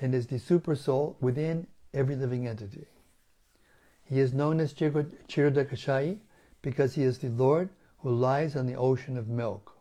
and 0.00 0.14
is 0.14 0.26
the 0.26 0.38
super 0.38 0.74
soul 0.74 1.16
within 1.20 1.66
every 1.92 2.16
living 2.16 2.46
entity. 2.46 2.86
He 4.04 4.20
is 4.20 4.32
known 4.32 4.60
as 4.60 4.72
Kshirodakashayi 4.72 6.18
because 6.62 6.94
he 6.94 7.02
is 7.02 7.18
the 7.18 7.28
Lord 7.28 7.68
who 7.98 8.10
lies 8.10 8.56
on 8.56 8.66
the 8.66 8.76
ocean 8.76 9.16
of 9.18 9.28
milk. 9.28 9.76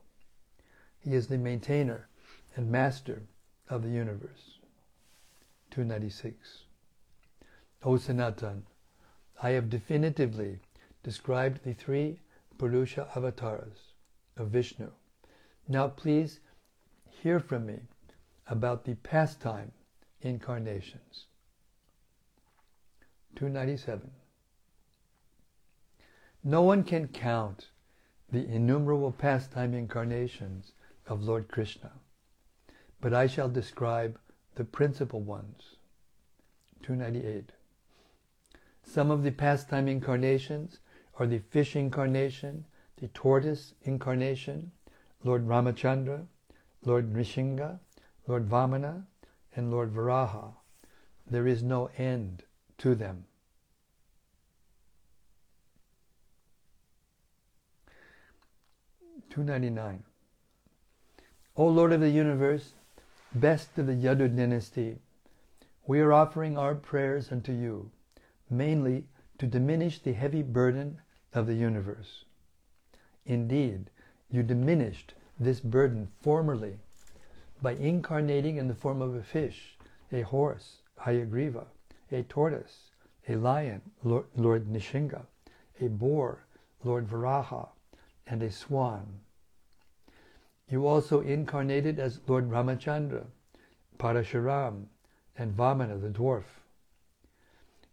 He 0.99 1.13
is 1.13 1.27
the 1.27 1.37
maintainer 1.37 2.07
and 2.55 2.71
master 2.71 3.21
of 3.69 3.83
the 3.83 3.89
universe. 3.89 4.59
296. 5.71 6.63
O 7.83 7.97
Sanatan, 7.97 8.63
I 9.41 9.51
have 9.51 9.69
definitively 9.69 10.59
described 11.03 11.63
the 11.63 11.73
three 11.73 12.19
Purusha 12.57 13.09
avatars 13.15 13.93
of 14.37 14.49
Vishnu. 14.49 14.89
Now 15.67 15.87
please 15.87 16.39
hear 17.21 17.39
from 17.39 17.65
me 17.65 17.79
about 18.47 18.85
the 18.85 18.95
pastime 18.95 19.71
incarnations. 20.21 21.25
297. 23.35 24.11
No 26.43 26.61
one 26.61 26.83
can 26.83 27.07
count 27.07 27.69
the 28.31 28.45
innumerable 28.45 29.11
pastime 29.11 29.73
incarnations 29.73 30.71
of 31.07 31.23
Lord 31.23 31.47
Krishna, 31.47 31.91
but 33.05 33.13
I 33.13 33.27
shall 33.27 33.49
describe 33.49 34.17
the 34.55 34.63
principal 34.63 35.21
ones. 35.21 35.75
298. 36.81 37.51
Some 38.83 39.11
of 39.11 39.21
the 39.21 39.29
pastime 39.29 39.87
incarnations 39.87 40.79
are 41.19 41.27
the 41.27 41.37
fish 41.37 41.75
incarnation, 41.75 42.65
the 42.97 43.09
tortoise 43.09 43.75
incarnation, 43.83 44.71
Lord 45.23 45.47
Ramachandra, 45.47 46.25
Lord 46.83 47.13
Nrisingha, 47.13 47.77
Lord 48.27 48.49
Vamana, 48.49 49.03
and 49.55 49.69
Lord 49.69 49.93
Varaha. 49.93 50.55
There 51.29 51.45
is 51.45 51.61
no 51.61 51.91
end 51.99 52.41
to 52.79 52.95
them. 52.95 53.25
Two 59.29 59.43
ninety 59.43 59.69
nine. 59.69 60.03
O 61.55 61.67
Lord 61.67 61.93
of 61.93 62.01
the 62.01 62.09
universe, 62.09 62.71
best 63.35 63.77
of 63.77 63.87
the 63.87 63.93
Yadu 63.93 64.33
dynasty, 64.33 64.97
we 65.85 65.99
are 65.99 66.13
offering 66.13 66.57
our 66.57 66.73
prayers 66.73 67.31
unto 67.31 67.51
you, 67.51 67.91
mainly 68.49 69.03
to 69.37 69.45
diminish 69.45 69.99
the 69.99 70.13
heavy 70.13 70.41
burden 70.41 71.01
of 71.33 71.45
the 71.45 71.53
universe. 71.53 72.23
Indeed, 73.25 73.89
you 74.31 74.41
diminished 74.41 75.13
this 75.37 75.59
burden 75.59 76.07
formerly 76.21 76.79
by 77.61 77.73
incarnating 77.73 78.55
in 78.55 78.69
the 78.69 78.73
form 78.73 79.01
of 79.01 79.15
a 79.15 79.23
fish, 79.23 79.77
a 80.11 80.21
horse, 80.21 80.77
Hayagriva, 81.01 81.65
a 82.11 82.23
tortoise, 82.23 82.91
a 83.27 83.35
lion, 83.35 83.81
Lord, 84.03 84.25
Lord 84.35 84.67
Nrisingha, 84.67 85.25
a 85.81 85.87
boar, 85.89 86.45
Lord 86.83 87.09
Varaha, 87.09 87.67
and 88.25 88.41
a 88.41 88.51
swan. 88.51 89.19
You 90.69 90.87
also 90.87 91.21
incarnated 91.21 91.99
as 91.99 92.19
Lord 92.27 92.49
Ramachandra, 92.49 93.25
Parashuram, 93.99 94.85
and 95.37 95.55
Vamana 95.55 96.01
the 96.01 96.09
dwarf. 96.09 96.43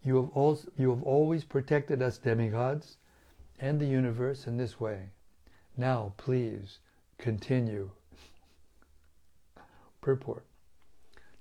You 0.02 0.16
have, 0.16 0.30
also, 0.30 0.70
you 0.76 0.90
have 0.90 1.02
always 1.02 1.44
protected 1.44 2.02
us 2.02 2.18
demigods 2.18 2.96
and 3.60 3.80
the 3.80 3.86
universe 3.86 4.46
in 4.46 4.56
this 4.56 4.80
way. 4.80 5.10
Now, 5.76 6.14
please, 6.16 6.78
continue. 7.18 7.90
Purport. 10.00 10.44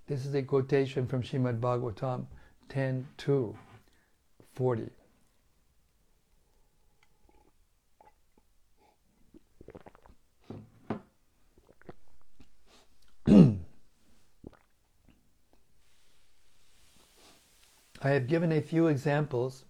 This 0.07 0.25
is 0.25 0.35
a 0.35 0.43
quotation 0.43 1.07
from 1.07 1.23
Shrimad 1.23 1.59
Bhagavatam 1.59 2.25
10 2.69 3.07
2 3.17 3.57
40. 4.53 4.89
I 18.03 18.09
have 18.11 18.25
given 18.25 18.51
a 18.51 18.61
few 18.61 18.87
examples 18.87 19.65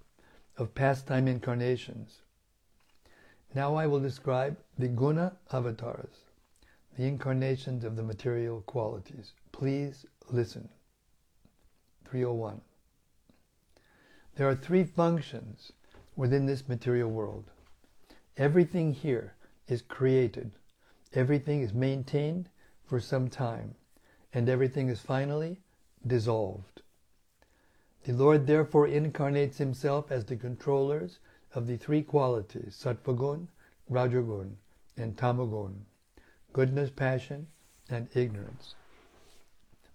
of 0.57 0.73
pastime 0.73 1.27
incarnations. 1.27 2.21
Now 3.53 3.75
I 3.75 3.87
will 3.87 3.99
describe 3.99 4.57
the 4.77 4.87
guna 4.87 5.37
avatars, 5.51 6.15
the 6.97 7.07
incarnations 7.07 7.83
of 7.83 7.97
the 7.97 8.03
material 8.03 8.61
qualities. 8.61 9.33
Please 9.51 10.05
listen. 10.29 10.69
301. 12.05 12.61
There 14.35 14.47
are 14.47 14.55
three 14.55 14.85
functions 14.85 15.73
within 16.15 16.45
this 16.45 16.69
material 16.69 17.09
world. 17.09 17.51
Everything 18.37 18.93
here 18.93 19.35
is 19.67 19.81
created, 19.81 20.51
everything 21.13 21.61
is 21.61 21.73
maintained 21.73 22.49
for 22.85 23.01
some 23.01 23.27
time, 23.27 23.75
and 24.33 24.47
everything 24.47 24.87
is 24.87 25.01
finally 25.01 25.57
dissolved. 26.07 26.81
The 28.03 28.13
Lord 28.13 28.47
therefore 28.47 28.87
incarnates 28.87 29.59
himself 29.59 30.11
as 30.11 30.25
the 30.25 30.35
controllers 30.35 31.19
of 31.53 31.67
the 31.67 31.77
three 31.77 32.01
qualities, 32.01 32.75
sattvagun, 32.81 33.47
rajagun, 33.89 34.55
and 34.97 35.15
tamagun, 35.15 35.85
goodness, 36.51 36.89
passion, 36.89 37.47
and 37.89 38.07
ignorance. 38.15 38.75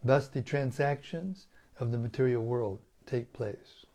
Thus 0.05 0.29
the 0.29 0.43
transactions 0.43 1.47
of 1.81 1.91
the 1.91 1.99
material 1.99 2.45
world 2.45 2.81
take 3.07 3.33
place. 3.33 3.87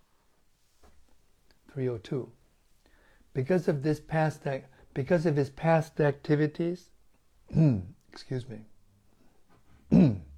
302. 1.73 2.29
Because 3.33 3.67
of 3.67 3.83
this 3.83 4.01
past 4.01 4.45
because 4.93 5.25
of 5.25 5.37
his 5.37 5.49
past 5.49 6.01
activities, 6.01 6.89
excuse 8.11 8.45
me. 8.49 8.65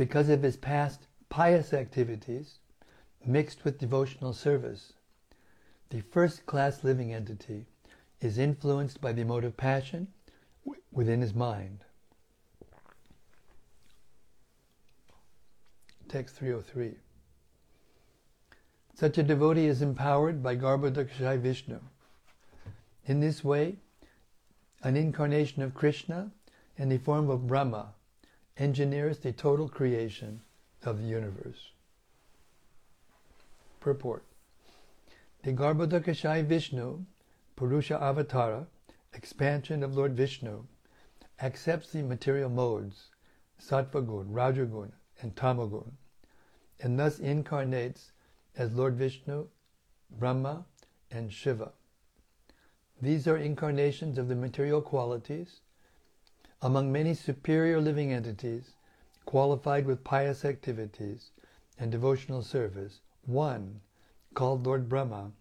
because 0.00 0.30
of 0.30 0.42
his 0.42 0.56
past 0.56 1.08
pious 1.28 1.74
activities 1.74 2.60
mixed 3.26 3.66
with 3.66 3.78
devotional 3.78 4.32
service, 4.32 4.94
the 5.90 6.00
first 6.00 6.46
class 6.46 6.82
living 6.82 7.12
entity 7.12 7.66
is 8.18 8.38
influenced 8.38 8.98
by 9.02 9.12
the 9.12 9.24
motive 9.24 9.58
passion 9.58 10.08
within 10.90 11.20
his 11.20 11.34
mind. 11.34 11.84
Text 16.08 16.34
303. 16.36 16.94
Such 18.94 19.18
a 19.18 19.22
devotee 19.22 19.66
is 19.66 19.82
empowered 19.82 20.42
by 20.42 20.56
Garbhodakashayi 20.56 21.40
Vishnu. 21.40 21.78
In 23.04 23.20
this 23.20 23.44
way, 23.44 23.76
an 24.82 24.96
incarnation 24.96 25.62
of 25.62 25.74
Krishna 25.74 26.30
in 26.78 26.88
the 26.88 26.96
form 26.96 27.28
of 27.28 27.46
Brahma 27.46 27.92
engineers 28.60 29.18
the 29.18 29.32
total 29.32 29.68
creation 29.68 30.42
of 30.84 31.00
the 31.00 31.08
universe. 31.08 31.70
Purport 33.80 34.22
The 35.42 35.52
Garbhodakashayi 35.52 36.44
Vishnu, 36.44 37.06
Purusha 37.56 37.94
Avatara, 37.94 38.66
expansion 39.14 39.82
of 39.82 39.96
Lord 39.96 40.14
Vishnu, 40.14 40.64
accepts 41.40 41.90
the 41.90 42.02
material 42.02 42.50
modes, 42.50 43.08
Sattvagun, 43.58 44.30
Rajagun, 44.30 44.92
and 45.22 45.34
Tamagun, 45.34 45.92
and 46.80 46.98
thus 46.98 47.18
incarnates 47.18 48.12
as 48.56 48.72
Lord 48.74 48.94
Vishnu, 48.96 49.46
Brahma, 50.18 50.66
and 51.10 51.32
Shiva. 51.32 51.72
These 53.00 53.26
are 53.26 53.38
incarnations 53.38 54.18
of 54.18 54.28
the 54.28 54.36
material 54.36 54.82
qualities 54.82 55.60
among 56.62 56.92
many 56.92 57.14
superior 57.14 57.80
living 57.80 58.12
entities 58.12 58.74
qualified 59.24 59.86
with 59.86 60.04
pious 60.04 60.44
activities 60.44 61.30
and 61.78 61.90
devotional 61.90 62.42
service, 62.42 63.00
one, 63.24 63.80
called 64.34 64.66
Lord 64.66 64.88
Brahma, 64.88 65.32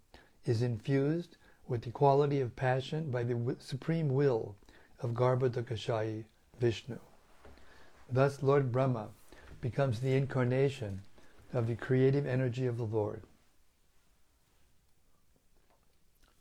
is 0.46 0.62
infused 0.62 1.38
with 1.68 1.82
the 1.82 1.92
quality 1.92 2.40
of 2.40 2.56
passion 2.56 3.12
by 3.12 3.24
the 3.24 3.56
supreme 3.60 4.10
will 4.10 4.56
of 5.02 5.12
Garbhodakashayi 5.12 6.24
Vishnu. 6.60 7.00
Thus, 8.12 8.42
Lord 8.42 8.72
Brahma 8.72 9.10
becomes 9.62 10.00
the 10.00 10.16
incarnation 10.16 11.02
of 11.54 11.68
the 11.68 11.76
creative 11.76 12.26
energy 12.26 12.66
of 12.66 12.78
the 12.78 12.86
Lord. 12.86 13.22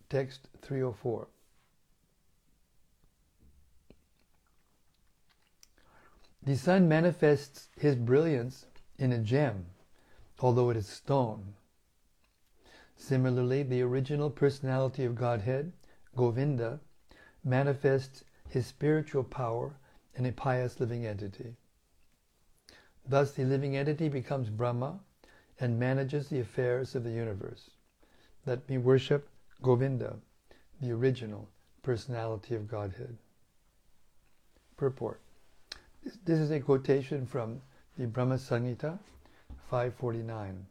Text 0.09 0.49
304. 0.62 1.27
The 6.49 6.57
sun 6.57 6.89
manifests 6.89 7.69
his 7.77 7.95
brilliance 7.95 8.65
in 8.97 9.13
a 9.13 9.19
gem, 9.19 9.67
although 10.41 10.71
it 10.71 10.79
is 10.79 10.89
stone. 10.89 11.53
Similarly, 12.97 13.63
the 13.63 13.83
original 13.83 14.31
personality 14.31 15.05
of 15.05 15.15
Godhead, 15.15 15.75
Govinda, 16.17 16.81
manifests 17.45 18.25
his 18.49 18.67
spiritual 18.67 19.25
power 19.25 19.75
in 20.15 20.25
a 20.25 20.33
pious 20.33 20.81
living 20.81 21.05
entity. 21.05 21.55
Thus, 23.07 23.33
the 23.33 23.45
living 23.45 23.77
entity 23.77 24.09
becomes 24.09 24.49
Brahma 24.49 25.01
and 25.61 25.79
manages 25.79 26.29
the 26.29 26.41
affairs 26.41 26.95
of 26.95 27.05
the 27.05 27.13
universe. 27.13 27.69
Let 28.47 28.67
me 28.71 28.79
worship 28.79 29.29
Govinda, 29.61 30.17
the 30.81 30.93
original 30.93 31.51
personality 31.83 32.55
of 32.55 32.69
Godhead. 32.69 33.19
Purport 34.79 35.21
this 36.25 36.38
is 36.38 36.51
a 36.51 36.61
quotation 36.61 37.27
from 37.27 37.61
the 37.99 38.07
Brahma 38.07 38.37
Samhita 38.37 38.99
549. 39.71 40.66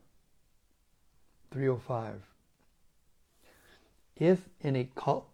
305. 1.51 2.21
If 4.15 4.49
in 4.61 4.75
a 4.75 4.89
cult. 4.95 5.27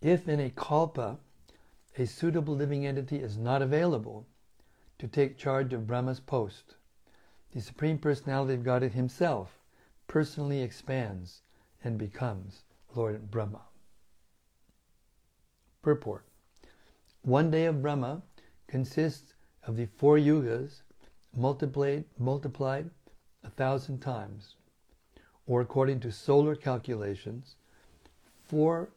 if 0.00 0.28
in 0.28 0.40
a 0.40 0.50
kalpa 0.50 1.18
a 1.98 2.06
suitable 2.06 2.54
living 2.54 2.86
entity 2.86 3.16
is 3.16 3.36
not 3.36 3.62
available 3.62 4.26
to 4.98 5.08
take 5.08 5.36
charge 5.36 5.72
of 5.72 5.86
Brahma's 5.86 6.20
post, 6.20 6.76
the 7.56 7.62
Supreme 7.62 7.96
Personality 7.96 8.52
of 8.52 8.62
Godhead 8.62 8.92
Himself 8.92 9.58
personally 10.08 10.60
expands 10.60 11.40
and 11.82 11.96
becomes 11.96 12.64
Lord 12.94 13.30
Brahma. 13.30 13.62
Purport 15.80 16.26
One 17.22 17.50
day 17.50 17.64
of 17.64 17.80
Brahma 17.80 18.20
consists 18.66 19.32
of 19.66 19.74
the 19.76 19.86
four 19.86 20.18
yugas 20.18 20.82
multiplied, 21.34 22.04
multiplied 22.18 22.90
a 23.42 23.48
thousand 23.48 24.00
times, 24.00 24.56
or 25.46 25.62
according 25.62 26.00
to 26.00 26.12
solar 26.12 26.56
calculations, 26.56 27.56
four 28.46 28.90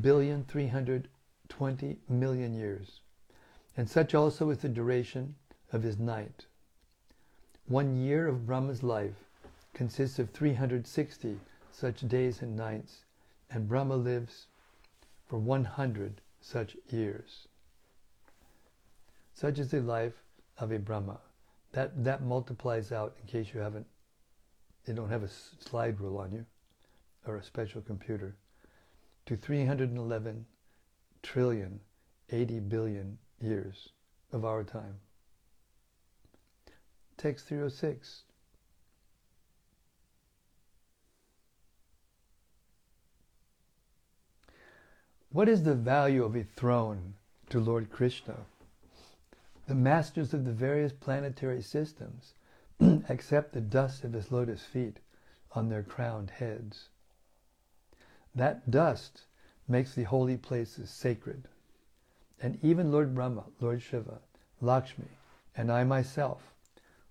billion 0.00 0.42
three 0.44 0.68
hundred 0.68 1.08
twenty 1.50 1.98
million 2.08 2.54
years. 2.54 3.02
and 3.76 3.90
such 3.90 4.14
also 4.14 4.48
is 4.48 4.60
the 4.60 4.70
duration 4.70 5.34
of 5.70 5.82
his 5.82 5.98
night. 5.98 6.46
One 7.66 7.96
year 7.96 8.28
of 8.28 8.46
Brahma's 8.46 8.82
life 8.82 9.24
consists 9.72 10.18
of 10.18 10.30
360 10.30 11.40
such 11.72 12.06
days 12.06 12.42
and 12.42 12.54
nights, 12.54 13.04
and 13.50 13.66
Brahma 13.66 13.96
lives 13.96 14.48
for 15.26 15.38
100 15.38 16.20
such 16.42 16.76
years. 16.90 17.48
Such 19.32 19.58
is 19.58 19.70
the 19.70 19.80
life 19.80 20.12
of 20.58 20.72
a 20.72 20.78
Brahma. 20.78 21.18
That, 21.72 22.04
that 22.04 22.22
multiplies 22.22 22.92
out, 22.92 23.16
in 23.20 23.26
case 23.26 23.54
you 23.54 23.60
haven't, 23.60 23.86
you 24.86 24.92
don't 24.92 25.08
have 25.08 25.22
a 25.22 25.28
slide 25.58 25.98
rule 26.00 26.18
on 26.18 26.32
you, 26.32 26.44
or 27.26 27.38
a 27.38 27.42
special 27.42 27.80
computer, 27.80 28.36
to 29.24 29.36
311 29.36 30.44
trillion, 31.22 31.80
80 32.30 32.60
billion 32.60 33.18
years 33.40 33.88
of 34.32 34.44
our 34.44 34.62
time. 34.62 35.00
Text 37.16 37.46
306. 37.46 38.22
What 45.30 45.48
is 45.48 45.64
the 45.64 45.74
value 45.74 46.22
of 46.22 46.36
a 46.36 46.44
throne 46.44 47.14
to 47.50 47.58
Lord 47.58 47.90
Krishna? 47.90 48.46
The 49.66 49.74
masters 49.74 50.32
of 50.32 50.44
the 50.44 50.52
various 50.52 50.92
planetary 50.92 51.60
systems 51.60 52.34
accept 53.08 53.52
the 53.52 53.60
dust 53.60 54.04
of 54.04 54.12
his 54.12 54.30
lotus 54.30 54.62
feet 54.62 54.98
on 55.52 55.68
their 55.68 55.82
crowned 55.82 56.30
heads. 56.30 56.88
That 58.34 58.70
dust 58.70 59.22
makes 59.66 59.94
the 59.94 60.04
holy 60.04 60.36
places 60.36 60.90
sacred. 60.90 61.48
And 62.40 62.58
even 62.62 62.92
Lord 62.92 63.14
Brahma, 63.14 63.44
Lord 63.60 63.82
Shiva, 63.82 64.20
Lakshmi, 64.60 65.08
and 65.56 65.72
I 65.72 65.82
myself, 65.82 66.53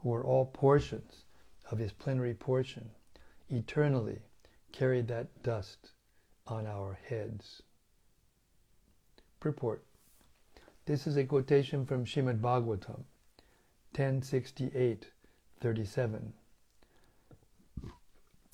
who 0.04 0.14
are 0.14 0.24
all 0.24 0.46
portions 0.46 1.24
of 1.72 1.80
his 1.80 1.94
plenary 1.94 2.34
portion, 2.34 2.90
eternally 3.50 4.20
carry 4.74 5.02
that 5.02 5.42
dust 5.44 5.92
on 6.46 6.68
our 6.68 7.00
heads. 7.08 7.64
Purport. 9.40 9.84
This 10.86 11.08
is 11.08 11.16
a 11.16 11.24
quotation 11.24 11.86
from 11.86 12.04
Shrimad 12.04 12.42
Bhagavatam, 12.42 13.06
1068, 13.96 15.08
37. 15.62 16.34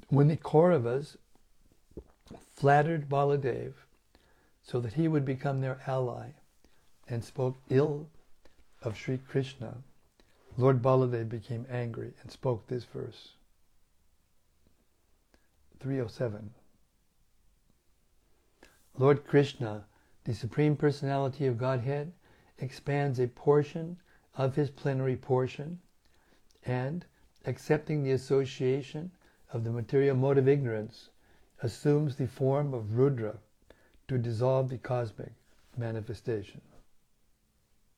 When 0.10 0.28
the 0.28 0.38
Kauravas 0.38 1.18
flattered 2.56 3.10
Baladev 3.10 3.74
so 4.62 4.80
that 4.80 4.94
he 4.94 5.08
would 5.08 5.26
become 5.26 5.62
their 5.62 5.82
ally 5.88 6.30
and 7.08 7.24
spoke 7.24 7.58
ill 7.70 8.08
of 8.84 8.96
Sri 8.96 9.18
Krishna, 9.18 9.78
Lord 10.60 10.82
Baladev 10.82 11.30
became 11.30 11.66
angry 11.72 12.12
and 12.22 12.30
spoke 12.30 12.68
this 12.68 12.84
verse. 12.84 13.30
307. 15.80 16.50
Lord 18.98 19.26
Krishna 19.26 19.86
the 20.26 20.34
Supreme 20.34 20.76
Personality 20.76 21.46
of 21.48 21.58
Godhead 21.58 22.12
expands 22.58 23.20
a 23.20 23.28
portion 23.28 24.02
of 24.36 24.56
his 24.58 24.70
plenary 24.70 25.16
portion 25.16 25.80
and, 26.66 27.06
accepting 27.46 28.04
the 28.04 28.12
association 28.12 29.12
of 29.54 29.64
the 29.64 29.72
material 29.72 30.18
mode 30.18 30.38
of 30.38 30.50
ignorance, 30.50 31.08
assumes 31.64 32.18
the 32.18 32.28
form 32.28 32.74
of 32.74 32.98
Rudra 32.98 33.38
to 34.10 34.18
dissolve 34.18 34.68
the 34.68 34.78
cosmic 34.78 35.32
manifestation. 35.78 36.60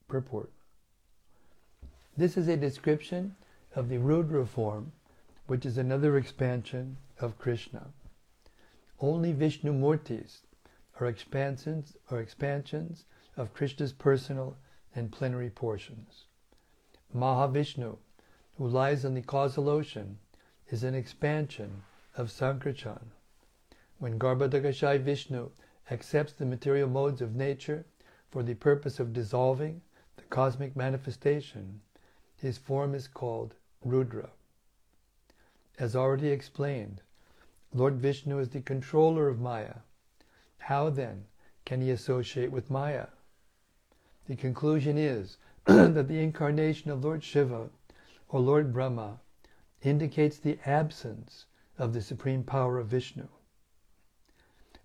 Purport. 0.07 0.51
This 2.17 2.35
is 2.35 2.49
a 2.49 2.57
description 2.57 3.35
of 3.73 3.87
the 3.87 3.97
Rudra 3.97 4.45
form, 4.45 4.91
which 5.47 5.65
is 5.65 5.77
another 5.77 6.17
expansion 6.17 6.97
of 7.19 7.39
Krishna. 7.39 7.87
Only 8.99 9.31
Vishnu 9.31 9.71
Murtis 9.71 10.41
are 10.99 11.07
expansions 11.07 11.95
or 12.11 12.19
expansions 12.19 13.05
of 13.37 13.53
Krishna's 13.53 13.93
personal 13.93 14.57
and 14.93 15.09
plenary 15.11 15.49
portions. 15.49 16.25
Mahavishnu, 17.15 17.97
who 18.57 18.67
lies 18.67 19.05
on 19.05 19.13
the 19.13 19.21
causal 19.21 19.69
ocean, 19.69 20.19
is 20.67 20.83
an 20.83 20.93
expansion 20.93 21.81
of 22.17 22.27
Sankarshan. 22.29 23.05
When 23.99 24.19
Garbhodakashayi 24.19 24.99
Vishnu 24.99 25.49
accepts 25.89 26.33
the 26.33 26.45
material 26.45 26.89
modes 26.89 27.21
of 27.21 27.35
nature 27.35 27.85
for 28.29 28.43
the 28.43 28.55
purpose 28.55 28.99
of 28.99 29.13
dissolving 29.13 29.81
the 30.17 30.23
cosmic 30.23 30.75
manifestation, 30.75 31.79
his 32.41 32.57
form 32.57 32.93
is 32.93 33.07
called 33.07 33.55
Rudra. 33.83 34.29
As 35.79 35.95
already 35.95 36.29
explained, 36.29 37.01
Lord 37.73 37.95
Vishnu 37.95 38.39
is 38.39 38.49
the 38.49 38.61
controller 38.61 39.27
of 39.27 39.39
Maya 39.39 39.75
how 40.61 40.91
then 40.91 41.25
can 41.65 41.81
he 41.81 41.89
associate 41.89 42.51
with 42.51 42.69
Maya? 42.69 43.07
The 44.27 44.35
conclusion 44.35 44.97
is 44.97 45.37
that 45.65 46.07
the 46.07 46.21
incarnation 46.21 46.91
of 46.91 47.03
Lord 47.03 47.23
Shiva 47.23 47.69
or 48.29 48.39
Lord 48.39 48.71
Brahma 48.71 49.19
indicates 49.81 50.37
the 50.37 50.59
absence 50.65 51.45
of 51.79 51.93
the 51.93 52.01
supreme 52.01 52.43
power 52.43 52.77
of 52.77 52.87
Vishnu. 52.87 53.27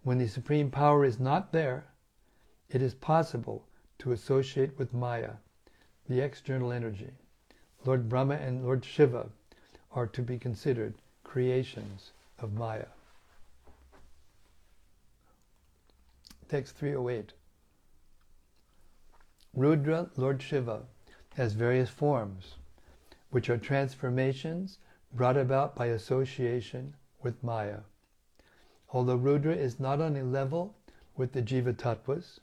When 0.02 0.16
the 0.16 0.28
supreme 0.28 0.70
power 0.70 1.04
is 1.04 1.20
not 1.20 1.52
there, 1.52 1.88
it 2.70 2.80
is 2.80 2.94
possible 2.94 3.68
to 3.98 4.12
associate 4.12 4.78
with 4.78 4.94
Maya, 4.94 5.34
the 6.08 6.20
external 6.20 6.72
energy. 6.72 7.12
Lord 7.84 8.08
Brahma 8.08 8.34
and 8.34 8.64
Lord 8.64 8.84
Shiva 8.84 9.28
are 9.92 10.06
to 10.06 10.22
be 10.22 10.38
considered 10.38 10.94
creations 11.22 12.12
of 12.38 12.52
Maya. 12.52 12.86
Text 16.48 16.76
308. 16.76 17.32
Rudra, 19.54 20.10
Lord 20.16 20.42
Shiva, 20.42 20.82
has 21.34 21.54
various 21.54 21.90
forms, 21.90 22.56
which 23.30 23.50
are 23.50 23.58
transformations 23.58 24.78
brought 25.12 25.36
about 25.36 25.74
by 25.74 25.86
association 25.86 26.94
with 27.22 27.42
Maya. 27.42 27.80
Although 28.90 29.16
Rudra 29.16 29.54
is 29.54 29.80
not 29.80 30.00
on 30.00 30.16
a 30.16 30.22
level 30.22 30.74
with 31.16 31.32
the 31.32 31.42
Jiva 31.42 31.74
Tattvas, 31.76 32.38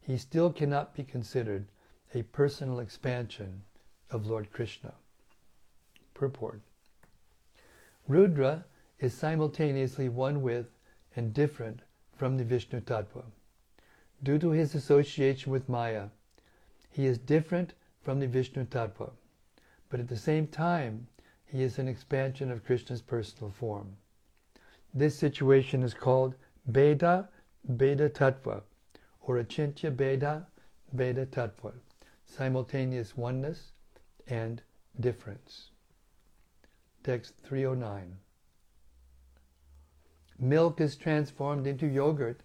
he 0.00 0.16
still 0.16 0.52
cannot 0.52 0.94
be 0.94 1.04
considered 1.04 1.66
a 2.14 2.22
personal 2.22 2.80
expansion 2.80 3.62
of 4.12 4.26
Lord 4.26 4.52
Krishna. 4.52 4.92
Purport 6.12 6.60
Rudra 8.06 8.64
is 9.00 9.14
simultaneously 9.14 10.08
one 10.10 10.42
with 10.42 10.66
and 11.16 11.32
different 11.32 11.80
from 12.14 12.36
the 12.36 12.44
Vishnu 12.44 12.80
Tattva 12.80 13.24
due 14.22 14.38
to 14.38 14.50
his 14.50 14.74
association 14.74 15.50
with 15.50 15.68
Maya. 15.68 16.08
He 16.90 17.06
is 17.06 17.16
different 17.16 17.72
from 18.02 18.20
the 18.20 18.26
Vishnu 18.26 18.66
Tattva, 18.66 19.10
but 19.88 19.98
at 19.98 20.08
the 20.08 20.16
same 20.16 20.46
time, 20.46 21.06
he 21.46 21.62
is 21.62 21.78
an 21.78 21.88
expansion 21.88 22.50
of 22.50 22.64
Krishna's 22.64 23.02
personal 23.02 23.50
form. 23.50 23.96
This 24.92 25.18
situation 25.18 25.82
is 25.82 25.94
called 25.94 26.34
Beda 26.70 27.28
Beda 27.76 28.10
Tattva, 28.10 28.62
or 29.22 29.36
Achintya 29.36 29.96
Beda 29.96 30.46
Beda 30.94 31.24
Tattva, 31.24 31.72
simultaneous 32.26 33.16
oneness 33.16 33.72
and 34.28 34.62
difference. 34.98 35.70
Text 37.02 37.34
309. 37.44 38.16
Milk 40.38 40.80
is 40.80 40.96
transformed 40.96 41.66
into 41.66 41.86
yogurt 41.86 42.40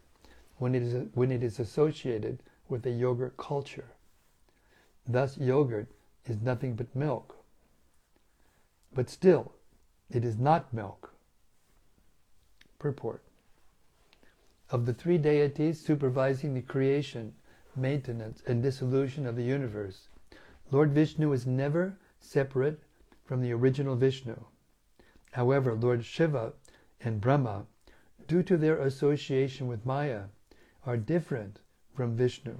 when 0.58 0.76
it 0.76 0.84
is, 0.84 1.08
when 1.14 1.32
it 1.32 1.44
is 1.44 1.60
associated 1.60 2.44
with 2.70 2.86
a 2.86 2.92
yogurt 2.92 3.38
culture. 3.38 3.90
Thus, 5.08 5.38
yogurt 5.38 5.88
is 6.26 6.42
nothing 6.42 6.76
but 6.76 6.96
milk. 6.96 7.38
But 8.94 9.10
still, 9.10 9.54
it 10.10 10.26
is 10.26 10.38
not 10.38 10.74
milk. 10.74 11.14
Purport 12.80 13.24
Of 14.70 14.86
the 14.86 14.94
three 14.94 15.18
deities 15.18 15.80
supervising 15.80 16.54
the 16.54 16.62
creation, 16.62 17.34
maintenance, 17.76 18.44
and 18.46 18.62
dissolution 18.62 19.26
of 19.26 19.36
the 19.36 19.44
universe, 19.44 20.08
Lord 20.70 20.92
Vishnu 20.92 21.32
is 21.32 21.48
never 21.48 21.98
separate 22.20 22.82
from 23.24 23.42
the 23.42 23.54
original 23.54 23.96
Vishnu. 23.96 24.36
However, 25.32 25.74
Lord 25.74 26.04
Shiva 26.04 26.54
and 27.00 27.22
Brahma, 27.22 27.66
due 28.28 28.44
to 28.44 28.58
their 28.58 28.82
association 28.82 29.68
with 29.68 29.86
Maya, 29.86 30.24
are 30.86 30.98
different 30.98 31.60
from 31.96 32.18
Vishnu. 32.18 32.58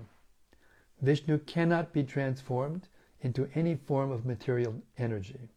Vishnu 1.02 1.38
cannot 1.40 1.92
be 1.92 2.04
transformed 2.04 2.88
into 3.22 3.50
any 3.56 3.76
form 3.76 4.12
of 4.12 4.26
material 4.26 4.82
energy. 4.98 5.50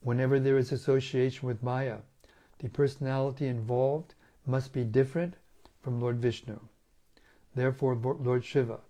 Whenever 0.00 0.40
there 0.40 0.58
is 0.58 0.72
association 0.72 1.46
with 1.46 1.62
Maya, 1.62 1.98
the 2.58 2.68
personality 2.68 3.46
involved 3.46 4.14
must 4.44 4.72
be 4.72 4.82
different 4.82 5.34
from 5.82 6.00
Lord 6.00 6.20
Vishnu. 6.20 6.58
Therefore, 7.54 7.94
Lord 7.94 8.44
Shiva 8.44 8.80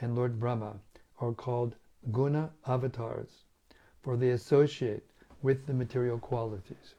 and 0.00 0.14
Lord 0.14 0.38
Brahma 0.38 0.76
are 1.20 1.32
called 1.32 1.74
guna 2.12 2.50
avatars, 2.66 3.44
for 4.02 4.16
they 4.16 4.30
associate 4.30 5.04
with 5.42 5.66
the 5.66 5.74
material 5.74 6.18
qualities. 6.18 6.94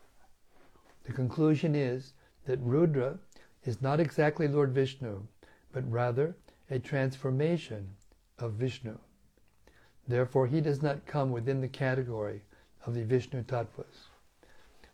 The 1.03 1.13
conclusion 1.13 1.75
is 1.75 2.13
that 2.45 2.59
Rudra 2.61 3.17
is 3.63 3.81
not 3.81 3.99
exactly 3.99 4.47
Lord 4.47 4.71
Vishnu, 4.73 5.23
but 5.71 5.89
rather 5.91 6.35
a 6.69 6.79
transformation 6.79 7.89
of 8.37 8.53
Vishnu. 8.53 8.97
Therefore, 10.07 10.47
he 10.47 10.61
does 10.61 10.81
not 10.81 11.05
come 11.05 11.31
within 11.31 11.61
the 11.61 11.67
category 11.67 12.41
of 12.85 12.93
the 12.93 13.03
Vishnu 13.03 13.43
Tattvas. 13.43 14.07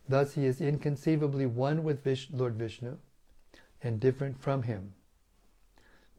Thus, 0.08 0.34
he 0.34 0.46
is 0.46 0.62
inconceivably 0.62 1.46
one 1.46 1.84
with 1.84 2.04
Vish- 2.04 2.30
Lord 2.32 2.56
Vishnu 2.56 2.98
and 3.82 4.00
different 4.00 4.42
from 4.42 4.64
him. 4.64 4.94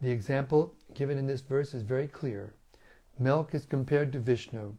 The 0.00 0.10
example 0.10 0.74
given 0.94 1.18
in 1.18 1.26
this 1.26 1.40
verse 1.40 1.74
is 1.74 1.82
very 1.82 2.08
clear. 2.08 2.54
Milk 3.18 3.54
is 3.54 3.64
compared 3.64 4.12
to 4.12 4.20
Vishnu. 4.20 4.74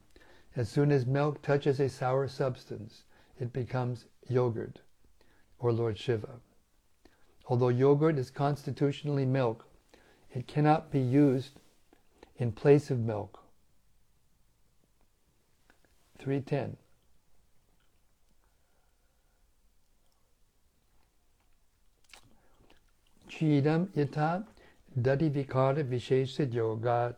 As 0.56 0.70
soon 0.70 0.92
as 0.92 1.06
milk 1.06 1.42
touches 1.42 1.80
a 1.80 1.90
sour 1.90 2.28
substance, 2.28 3.04
it 3.40 3.54
becomes 3.54 4.06
yogurt, 4.28 4.82
or 5.60 5.72
Lord 5.72 5.98
Shiva. 5.98 6.40
Although 7.48 7.70
yogurt 7.70 8.18
is 8.18 8.30
constitutionally 8.30 9.26
milk, 9.26 9.66
it 10.34 10.48
cannot 10.48 10.92
be 10.92 11.00
used 11.00 11.60
in 12.38 12.52
place 12.52 12.92
of 12.92 13.00
milk. 13.00 13.40
310. 16.20 16.78
Chidam 23.30 23.88
yata 23.90 24.46
dati 25.00 25.30
vikara 25.30 25.84
vishesha 25.84 26.48
yogat 26.48 27.16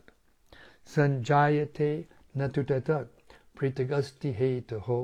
sanjayate 0.91 2.07
natutatak 2.35 3.07
pritagasti 3.55 4.31
hetaho 4.39 4.99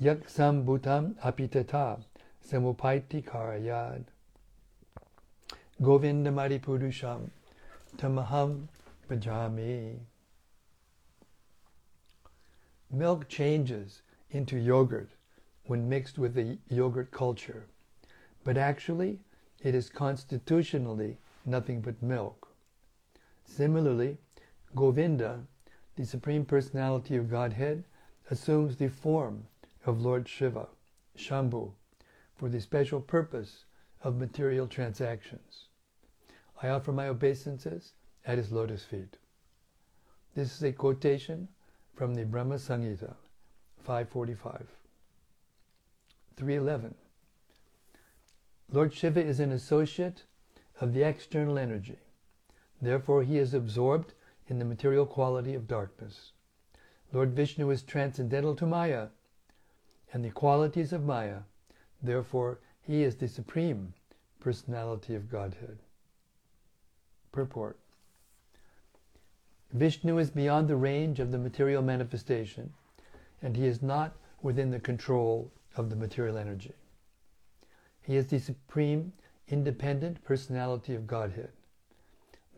yak 0.00 0.28
sambhutam 0.36 1.14
apitata 1.30 1.86
samupaiti 2.50 3.20
karayad 3.32 4.04
govindamari 5.88 6.58
purusham 6.68 7.28
tamaham 7.96 8.56
bhajami 9.08 10.00
Milk 12.90 13.26
changes 13.28 14.02
into 14.30 14.58
yogurt 14.58 15.08
when 15.64 15.88
mixed 15.88 16.18
with 16.18 16.34
the 16.34 16.58
yogurt 16.68 17.10
culture, 17.10 17.64
but 18.44 18.58
actually 18.58 19.18
it 19.62 19.74
is 19.74 19.88
constitutionally 19.88 21.16
nothing 21.46 21.80
but 21.80 22.02
milk. 22.02 22.41
Similarly, 23.56 24.16
Govinda, 24.74 25.44
the 25.96 26.06
Supreme 26.06 26.46
Personality 26.46 27.16
of 27.16 27.30
Godhead, 27.30 27.84
assumes 28.30 28.76
the 28.76 28.88
form 28.88 29.46
of 29.84 30.00
Lord 30.00 30.26
Shiva, 30.26 30.68
Shambhu, 31.18 31.72
for 32.34 32.48
the 32.48 32.62
special 32.62 32.98
purpose 32.98 33.66
of 34.02 34.16
material 34.16 34.66
transactions. 34.66 35.66
I 36.62 36.70
offer 36.70 36.92
my 36.92 37.08
obeisances 37.08 37.92
at 38.24 38.38
his 38.38 38.52
lotus 38.52 38.84
feet. 38.84 39.18
This 40.34 40.56
is 40.56 40.62
a 40.62 40.72
quotation 40.72 41.48
from 41.94 42.14
the 42.14 42.24
Brahma 42.24 42.54
Samhita, 42.54 43.14
545. 43.82 44.66
311. 46.36 46.94
Lord 48.70 48.94
Shiva 48.94 49.22
is 49.22 49.40
an 49.40 49.52
associate 49.52 50.22
of 50.80 50.94
the 50.94 51.02
external 51.02 51.58
energy. 51.58 51.98
Therefore, 52.82 53.22
he 53.22 53.38
is 53.38 53.54
absorbed 53.54 54.12
in 54.48 54.58
the 54.58 54.64
material 54.64 55.06
quality 55.06 55.54
of 55.54 55.68
darkness. 55.68 56.32
Lord 57.12 57.32
Vishnu 57.32 57.70
is 57.70 57.82
transcendental 57.82 58.56
to 58.56 58.66
Maya 58.66 59.08
and 60.12 60.24
the 60.24 60.30
qualities 60.30 60.92
of 60.92 61.04
Maya. 61.04 61.42
Therefore, 62.02 62.58
he 62.80 63.04
is 63.04 63.14
the 63.14 63.28
supreme 63.28 63.94
personality 64.40 65.14
of 65.14 65.30
Godhead. 65.30 65.78
Purport 67.30 67.78
Vishnu 69.72 70.18
is 70.18 70.30
beyond 70.30 70.68
the 70.68 70.76
range 70.76 71.20
of 71.20 71.30
the 71.30 71.38
material 71.38 71.82
manifestation, 71.82 72.74
and 73.40 73.56
he 73.56 73.64
is 73.64 73.80
not 73.80 74.16
within 74.42 74.70
the 74.70 74.80
control 74.80 75.50
of 75.76 75.88
the 75.88 75.96
material 75.96 76.36
energy. 76.36 76.74
He 78.02 78.16
is 78.16 78.26
the 78.26 78.40
supreme, 78.40 79.12
independent 79.48 80.22
personality 80.24 80.94
of 80.94 81.06
Godhead. 81.06 81.52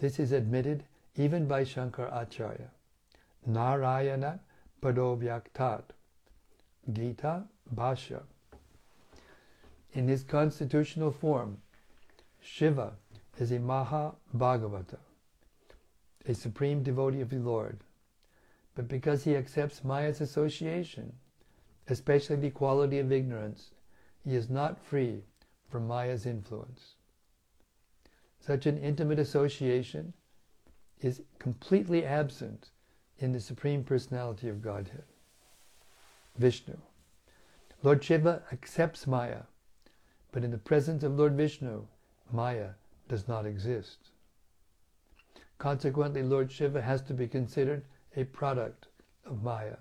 This 0.00 0.18
is 0.18 0.32
admitted 0.32 0.84
even 1.16 1.46
by 1.46 1.64
Shankar 1.64 2.08
Acharya. 2.12 2.70
Narayana 3.46 4.40
Padovyaktat. 4.82 5.84
Gita 6.92 7.44
Bhashya. 7.74 8.22
In 9.92 10.08
his 10.08 10.22
constitutional 10.22 11.10
form, 11.10 11.58
Shiva 12.42 12.92
is 13.38 13.52
a 13.52 13.58
Maha 13.58 14.12
Bhagavata 14.36 14.98
a 16.26 16.34
supreme 16.34 16.82
devotee 16.82 17.20
of 17.20 17.30
the 17.30 17.38
Lord. 17.38 17.80
But 18.74 18.88
because 18.88 19.24
he 19.24 19.36
accepts 19.36 19.84
Maya's 19.84 20.20
association, 20.20 21.12
especially 21.88 22.36
the 22.36 22.50
quality 22.50 22.98
of 22.98 23.12
ignorance, 23.12 23.70
he 24.24 24.34
is 24.34 24.48
not 24.48 24.78
free 24.78 25.22
from 25.68 25.86
Maya's 25.86 26.26
influence. 26.26 26.93
Such 28.46 28.66
an 28.66 28.76
intimate 28.76 29.18
association 29.18 30.12
is 31.00 31.22
completely 31.38 32.04
absent 32.04 32.68
in 33.18 33.32
the 33.32 33.40
Supreme 33.40 33.82
Personality 33.82 34.50
of 34.50 34.60
Godhead, 34.60 35.04
Vishnu. 36.36 36.76
Lord 37.82 38.04
Shiva 38.04 38.42
accepts 38.52 39.06
Maya, 39.06 39.44
but 40.30 40.44
in 40.44 40.50
the 40.50 40.58
presence 40.58 41.02
of 41.02 41.16
Lord 41.16 41.32
Vishnu, 41.32 41.86
Maya 42.32 42.72
does 43.08 43.26
not 43.26 43.46
exist. 43.46 44.10
Consequently, 45.56 46.22
Lord 46.22 46.52
Shiva 46.52 46.82
has 46.82 47.00
to 47.04 47.14
be 47.14 47.26
considered 47.26 47.86
a 48.14 48.24
product 48.24 48.88
of 49.24 49.42
Maya. 49.42 49.76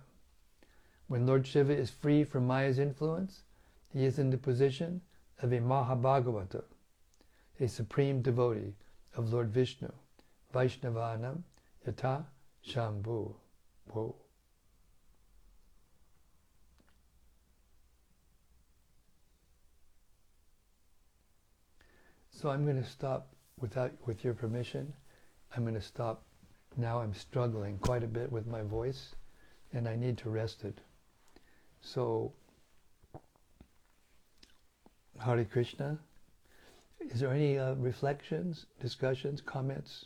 When 1.08 1.28
Lord 1.28 1.46
Shiva 1.46 1.76
is 1.76 1.90
free 1.90 2.24
from 2.24 2.48
Maya's 2.48 2.80
influence, 2.80 3.44
he 3.90 4.06
is 4.06 4.20
in 4.20 4.30
the 4.30 4.38
position 4.38 5.02
of 5.42 5.52
a 5.52 5.60
Mahabhagavata, 5.60 6.64
a 7.60 7.68
supreme 7.68 8.22
devotee 8.22 8.74
of 9.16 9.32
Lord 9.32 9.50
Vishnu, 9.50 9.92
Vaishnavanam 10.54 11.44
Yata 11.88 12.26
Shambhu. 12.68 13.34
Whoa. 13.92 14.16
So 22.32 22.50
I'm 22.50 22.66
going 22.66 22.82
to 22.82 22.90
stop 22.90 23.28
without 23.60 23.92
with 24.06 24.24
your 24.24 24.34
permission 24.34 24.94
I'm 25.56 25.64
going 25.64 25.76
to 25.76 25.82
stop. 25.82 26.24
Now 26.78 27.00
I'm 27.00 27.14
struggling 27.14 27.78
quite 27.78 28.04
a 28.04 28.08
bit 28.08 28.32
with 28.32 28.48
my 28.48 28.64
voice 28.64 29.14
and 29.72 29.88
I 29.88 29.96
need 29.96 30.18
to 30.20 30.30
rest 30.30 30.64
it. 30.64 30.80
So, 31.82 32.34
Hare 35.20 35.46
Krishna. 35.46 36.00
Is 37.10 37.20
there 37.20 37.32
any 37.32 37.60
uh, 37.60 37.76
reflections, 37.76 38.66
discussions, 38.80 39.42
comments? 39.42 40.06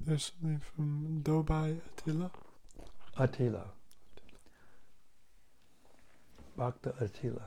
There's 0.00 0.32
something 0.40 0.62
from 0.74 1.20
Dobai 1.22 1.76
Attila. 1.98 2.30
Attila. 3.18 3.77
Bhakta 6.58 6.92
Attila. 7.00 7.44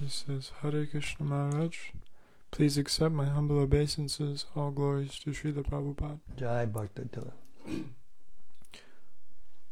He 0.00 0.08
says, 0.08 0.52
Hare 0.62 0.86
Krishna 0.86 1.26
Maharaj, 1.26 1.76
please 2.52 2.78
accept 2.78 3.12
my 3.12 3.24
humble 3.24 3.58
obeisances. 3.58 4.46
All 4.54 4.70
glories 4.70 5.18
to 5.18 5.30
Srila 5.30 5.68
Prabhupada. 5.68 6.20
Jai 6.36 6.66
Bhakta 6.66 7.02
Attila. 7.02 7.32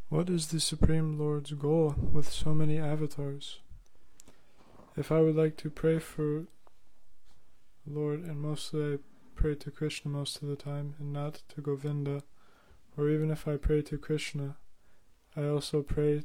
What 0.09 0.29
is 0.29 0.47
the 0.47 0.59
Supreme 0.59 1.17
Lord's 1.17 1.53
goal 1.53 1.95
with 1.97 2.29
so 2.29 2.53
many 2.53 2.77
avatars? 2.77 3.59
If 4.97 5.09
I 5.09 5.21
would 5.21 5.37
like 5.37 5.55
to 5.57 5.69
pray 5.69 5.99
for 5.99 6.47
Lord, 7.85 8.25
and 8.25 8.41
mostly 8.41 8.95
I 8.95 8.97
pray 9.35 9.55
to 9.55 9.71
Krishna 9.71 10.11
most 10.11 10.41
of 10.41 10.49
the 10.49 10.57
time 10.57 10.95
and 10.99 11.13
not 11.13 11.43
to 11.55 11.61
Govinda, 11.61 12.23
or 12.97 13.09
even 13.09 13.31
if 13.31 13.47
I 13.47 13.55
pray 13.55 13.81
to 13.83 13.97
Krishna, 13.97 14.57
I 15.37 15.45
also 15.45 15.81
pray 15.81 16.23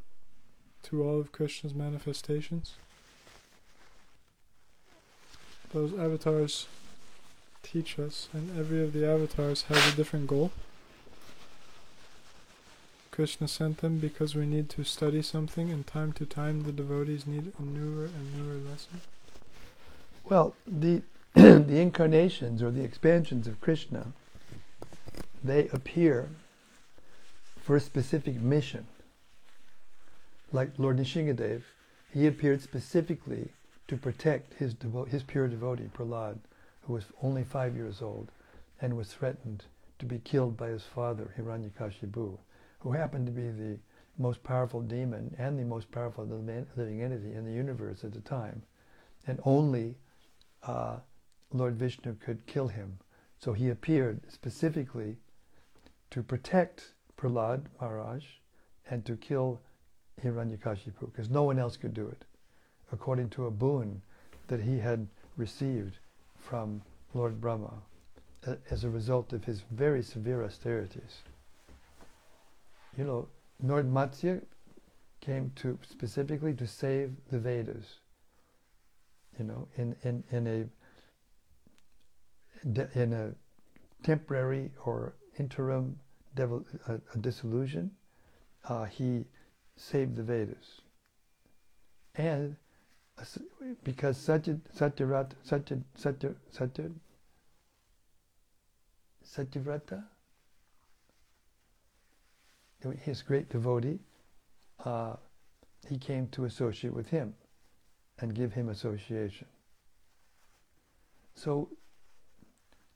to 0.84 1.02
all 1.02 1.20
of 1.20 1.32
Krishna's 1.32 1.74
manifestations. 1.74 2.74
Those 5.72 5.92
avatars 5.94 6.66
teach 7.62 7.98
us, 7.98 8.28
and 8.32 8.58
every 8.58 8.82
of 8.82 8.92
the 8.92 9.06
avatars 9.06 9.62
has 9.62 9.92
a 9.92 9.96
different 9.96 10.26
goal. 10.26 10.50
Krishna 13.10 13.46
sent 13.46 13.78
them 13.78 13.98
because 13.98 14.34
we 14.34 14.46
need 14.46 14.68
to 14.70 14.84
study 14.84 15.22
something, 15.22 15.70
and 15.70 15.86
time 15.86 16.12
to 16.14 16.26
time 16.26 16.64
the 16.64 16.72
devotees 16.72 17.26
need 17.26 17.52
a 17.58 17.62
newer 17.62 18.06
and 18.06 18.36
newer 18.36 18.58
lesson. 18.70 19.00
Well, 20.24 20.54
the 20.66 21.02
the 21.34 21.80
incarnations 21.80 22.62
or 22.62 22.70
the 22.70 22.84
expansions 22.84 23.46
of 23.46 23.58
Krishna, 23.62 24.08
they 25.42 25.68
appear 25.68 26.28
for 27.62 27.76
a 27.76 27.80
specific 27.80 28.38
mission. 28.38 28.86
Like 30.54 30.78
Lord 30.78 30.98
Nrisinghadev, 30.98 31.62
he 32.12 32.26
appeared 32.26 32.60
specifically 32.60 33.52
to 33.88 33.96
protect 33.96 34.52
his 34.54 34.74
devo- 34.74 35.08
his 35.08 35.22
pure 35.22 35.48
devotee 35.48 35.90
Prahlad, 35.94 36.38
who 36.82 36.92
was 36.92 37.06
only 37.22 37.42
five 37.42 37.74
years 37.74 38.02
old 38.02 38.30
and 38.78 38.94
was 38.94 39.14
threatened 39.14 39.64
to 39.98 40.04
be 40.04 40.18
killed 40.18 40.58
by 40.58 40.68
his 40.68 40.82
father 40.82 41.32
Hiranyakashipu, 41.38 42.36
who 42.80 42.92
happened 42.92 43.24
to 43.26 43.32
be 43.32 43.48
the 43.48 43.78
most 44.18 44.42
powerful 44.42 44.82
demon 44.82 45.34
and 45.38 45.58
the 45.58 45.64
most 45.64 45.90
powerful 45.90 46.26
living 46.26 47.00
entity 47.00 47.32
in 47.32 47.46
the 47.46 47.52
universe 47.52 48.04
at 48.04 48.12
the 48.12 48.20
time, 48.20 48.62
and 49.26 49.40
only 49.46 49.96
uh, 50.64 50.96
Lord 51.50 51.76
Vishnu 51.76 52.16
could 52.16 52.44
kill 52.46 52.68
him. 52.68 52.98
So 53.38 53.54
he 53.54 53.70
appeared 53.70 54.20
specifically 54.30 55.16
to 56.10 56.22
protect 56.22 56.92
Prahlad 57.16 57.64
Maharaj 57.80 58.24
and 58.90 59.02
to 59.06 59.16
kill 59.16 59.60
Hiranyakashipu, 60.22 61.06
because 61.12 61.30
no 61.30 61.42
one 61.42 61.58
else 61.58 61.76
could 61.76 61.94
do 61.94 62.06
it, 62.06 62.24
according 62.92 63.30
to 63.30 63.46
a 63.46 63.50
boon 63.50 64.02
that 64.48 64.60
he 64.60 64.78
had 64.78 65.06
received 65.36 65.98
from 66.38 66.82
Lord 67.14 67.40
Brahma 67.40 67.72
as 68.70 68.84
a 68.84 68.90
result 68.90 69.32
of 69.32 69.44
his 69.44 69.62
very 69.70 70.02
severe 70.02 70.44
austerities. 70.44 71.22
You 72.96 73.04
know, 73.04 73.28
Lord 73.62 73.90
Matsya 73.90 74.42
came 75.20 75.52
to 75.56 75.78
specifically 75.88 76.52
to 76.54 76.66
save 76.66 77.12
the 77.30 77.38
Vedas. 77.38 78.00
You 79.38 79.44
know, 79.44 79.68
in, 79.76 79.96
in, 80.02 80.24
in 80.30 80.46
a 80.46 80.68
in 82.94 83.12
a 83.12 83.32
temporary 84.04 84.70
or 84.84 85.14
interim 85.38 85.98
devil, 86.36 86.64
a, 86.86 87.00
a 87.14 87.18
disillusion, 87.18 87.90
uh, 88.68 88.84
he 88.84 89.24
saved 89.82 90.16
the 90.16 90.22
Vedas. 90.22 90.80
And 92.14 92.56
because 93.84 94.16
Satya, 94.16 94.58
Satyarat, 94.76 95.32
Satya, 95.42 95.78
Satya, 95.94 96.34
Satya, 96.50 96.90
Satyavrata, 99.24 100.04
his 103.00 103.22
great 103.22 103.48
devotee, 103.48 103.98
uh, 104.84 105.14
he 105.88 105.98
came 105.98 106.26
to 106.28 106.44
associate 106.44 106.94
with 106.94 107.08
him 107.08 107.34
and 108.18 108.34
give 108.34 108.52
him 108.52 108.68
association. 108.68 109.46
So 111.34 111.68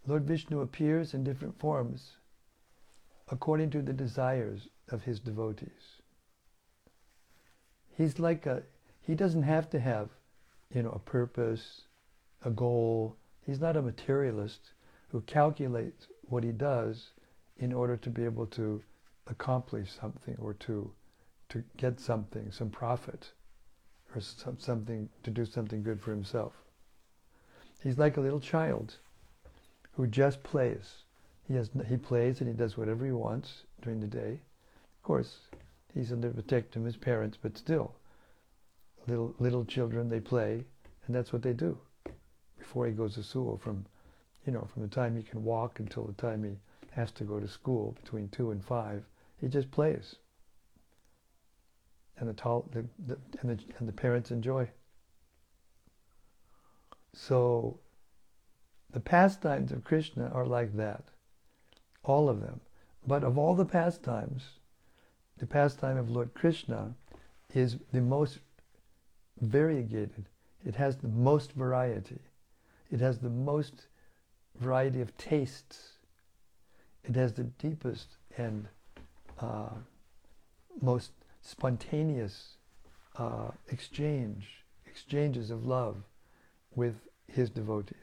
Lord 0.07 0.25
Vishnu 0.25 0.61
appears 0.61 1.15
in 1.15 1.25
different 1.25 1.59
forms 1.59 2.17
according 3.29 3.71
to 3.71 3.83
the 3.83 3.93
desires 3.93 4.69
of 4.91 5.03
his 5.03 5.19
devotees. 5.19 5.96
He's 7.97 8.19
like 8.19 8.47
a, 8.47 8.63
he 9.01 9.15
doesn't 9.15 9.45
have 9.45 9.71
to 9.71 9.81
have, 9.81 10.11
you 10.75 10.83
know, 10.83 10.91
a 10.91 10.99
purpose, 10.99 11.83
a 12.45 12.51
goal. 12.51 13.17
He's 13.45 13.61
not 13.61 13.77
a 13.77 13.83
materialist 13.83 14.73
who 15.09 15.23
calculates 15.23 16.09
what 16.29 16.45
he 16.45 16.53
does 16.53 17.11
in 17.59 17.73
order 17.73 17.97
to 17.97 18.11
be 18.11 18.25
able 18.25 18.47
to 18.47 18.83
accomplish 19.29 19.91
something 19.93 20.37
or 20.39 20.53
to, 20.55 20.91
to 21.49 21.65
get 21.77 21.99
something, 22.01 22.51
some 22.51 22.71
profit, 22.71 23.33
or 24.15 24.21
some, 24.21 24.59
something, 24.59 25.09
to 25.23 25.31
do 25.31 25.47
something 25.47 25.83
good 25.83 26.01
for 26.01 26.11
himself. 26.11 26.53
He's 27.83 27.99
like 27.99 28.17
a 28.17 28.21
little 28.21 28.41
child 28.41 28.97
who 29.93 30.07
just 30.07 30.43
plays. 30.43 31.05
He 31.49 31.55
has 31.55 31.71
he 31.89 31.97
plays 31.97 32.41
and 32.41 32.49
he 32.49 32.55
does 32.55 32.77
whatever 32.77 33.07
he 33.07 33.13
wants 33.13 33.63
during 33.81 34.01
the 34.01 34.07
day. 34.07 34.41
Of 34.97 35.03
course, 35.03 35.39
he's 35.97 36.13
under 36.13 36.31
protection 36.31 36.83
of 36.83 36.87
his 36.87 36.97
parents, 36.97 37.39
but 37.41 37.57
still, 37.57 37.95
little 39.07 39.35
little 39.39 39.65
children 39.65 40.09
they 40.09 40.21
play, 40.21 40.63
and 41.07 41.17
that's 41.17 41.33
what 41.33 41.43
they 41.43 41.55
do 41.55 41.79
before 42.59 42.87
he 42.87 42.93
goes 42.93 43.15
to 43.15 43.23
school. 43.23 43.57
From 43.57 43.87
you 44.45 44.53
know 44.53 44.69
from 44.73 44.83
the 44.83 44.89
time 44.89 45.17
he 45.17 45.23
can 45.23 45.43
walk 45.43 45.81
until 45.81 46.05
the 46.05 46.13
time 46.13 46.45
he 46.45 46.59
has 46.91 47.11
to 47.13 47.25
go 47.25 47.41
to 47.41 47.49
school, 47.49 47.97
between 48.03 48.29
two 48.29 48.51
and 48.51 48.63
five, 48.65 49.05
he 49.41 49.49
just 49.49 49.71
plays. 49.71 50.17
And 52.19 52.29
the 52.29 52.35
tall 52.35 52.69
the, 52.73 52.85
the 53.07 53.19
and 53.41 53.51
the 53.51 53.65
and 53.79 53.89
the 53.89 53.93
parents 53.93 54.31
enjoy. 54.31 54.69
So 57.15 57.81
the 58.91 59.01
pastimes 59.01 59.73
of 59.73 59.85
Krishna 59.85 60.29
are 60.29 60.47
like 60.47 60.77
that, 60.77 61.05
all 62.05 62.29
of 62.29 62.41
them. 62.43 62.61
But 63.07 63.25
of 63.25 63.39
all 63.39 63.55
the 63.55 63.65
pastimes, 63.65 64.59
the 65.39 65.47
pastime 65.47 65.97
of 65.97 66.11
Lord 66.11 66.33
Krishna 66.35 66.95
is 67.55 67.77
the 67.93 68.01
most 68.01 68.39
variegated. 69.41 70.27
It 70.65 70.77
has 70.77 70.97
the 70.97 71.09
most 71.09 71.53
variety. 71.53 72.21
It 72.91 73.01
has 73.01 73.19
the 73.19 73.31
most 73.31 73.87
variety 74.59 75.01
of 75.01 75.17
tastes. 75.17 75.99
It 77.05 77.15
has 77.17 77.35
the 77.35 77.45
deepest 77.45 78.17
and 78.37 78.67
uh, 79.41 79.69
most 80.81 81.13
spontaneous 81.41 82.57
uh, 83.17 83.51
exchange, 83.69 84.65
exchanges 84.87 85.51
of 85.51 85.67
love 85.67 85.97
with 86.75 86.95
his 87.29 87.51
devotees. 87.51 87.97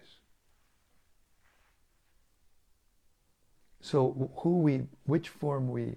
So 3.81 4.31
who 4.37 4.59
we, 4.59 4.83
which 5.05 5.29
form 5.29 5.69
we 5.69 5.95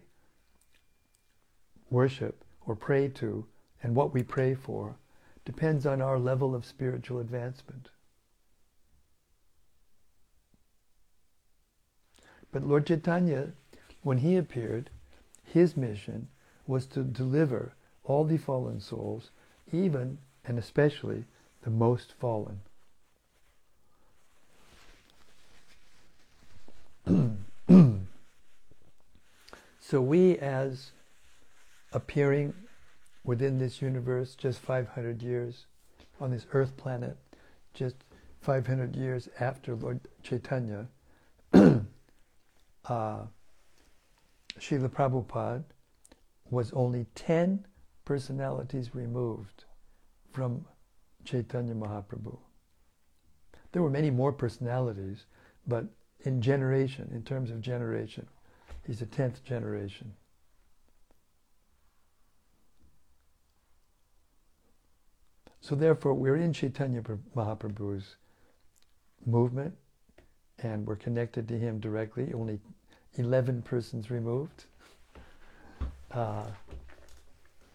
worship 1.90 2.44
or 2.66 2.74
pray 2.74 3.08
to, 3.08 3.46
and 3.82 3.94
what 3.94 4.12
we 4.12 4.22
pray 4.22 4.54
for, 4.54 4.96
depends 5.44 5.86
on 5.86 6.02
our 6.02 6.18
level 6.18 6.54
of 6.54 6.64
spiritual 6.64 7.20
advancement. 7.20 7.88
But 12.52 12.66
Lord 12.66 12.86
Chaitanya, 12.86 13.52
when 14.02 14.18
he 14.18 14.36
appeared, 14.36 14.90
his 15.44 15.76
mission 15.76 16.28
was 16.66 16.86
to 16.86 17.02
deliver 17.02 17.74
all 18.04 18.24
the 18.24 18.38
fallen 18.38 18.80
souls, 18.80 19.30
even 19.72 20.18
and 20.44 20.58
especially 20.58 21.24
the 21.62 21.70
most 21.70 22.12
fallen. 22.18 22.60
So 29.88 30.00
we, 30.00 30.36
as 30.38 30.90
appearing 31.92 32.54
within 33.24 33.58
this 33.58 33.82
universe 33.82 34.34
just 34.34 34.58
500 34.60 35.22
years 35.22 35.66
on 36.20 36.30
this 36.30 36.46
earth 36.52 36.76
planet, 36.76 37.16
just 37.74 37.96
500 38.40 38.96
years 38.96 39.28
after 39.40 39.74
Lord 39.74 40.00
Chaitanya, 40.22 40.88
uh, 41.52 41.80
Srila 42.88 43.28
Prabhupada 44.88 45.64
was 46.50 46.72
only 46.72 47.06
10 47.14 47.66
personalities 48.04 48.94
removed 48.94 49.64
from 50.30 50.64
Chaitanya 51.24 51.74
Mahaprabhu. 51.74 52.38
There 53.72 53.82
were 53.82 53.90
many 53.90 54.10
more 54.10 54.32
personalities, 54.32 55.26
but 55.66 55.86
in 56.20 56.40
generation, 56.40 57.10
in 57.12 57.22
terms 57.22 57.50
of 57.50 57.60
generation, 57.60 58.26
He's 58.86 59.02
a 59.02 59.06
10th 59.06 59.42
generation. 59.42 60.14
So 65.66 65.74
therefore, 65.74 66.14
we're 66.14 66.36
in 66.36 66.52
Chaitanya 66.52 67.02
Mahaprabhu's 67.34 68.14
movement, 69.24 69.74
and 70.60 70.86
we're 70.86 70.94
connected 70.94 71.48
to 71.48 71.58
him 71.58 71.80
directly. 71.80 72.32
Only 72.32 72.60
11 73.14 73.62
persons 73.62 74.08
removed, 74.08 74.66
uh, 76.12 76.44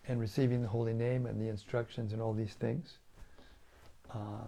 and 0.07 0.21
receiving 0.21 0.61
the 0.61 0.69
holy 0.69 0.93
name 0.93 1.25
and 1.25 1.37
the 1.37 1.49
instructions 1.49 2.13
and 2.13 2.21
all 2.21 2.31
these 2.31 2.53
things. 2.53 2.97
Uh, 4.09 4.47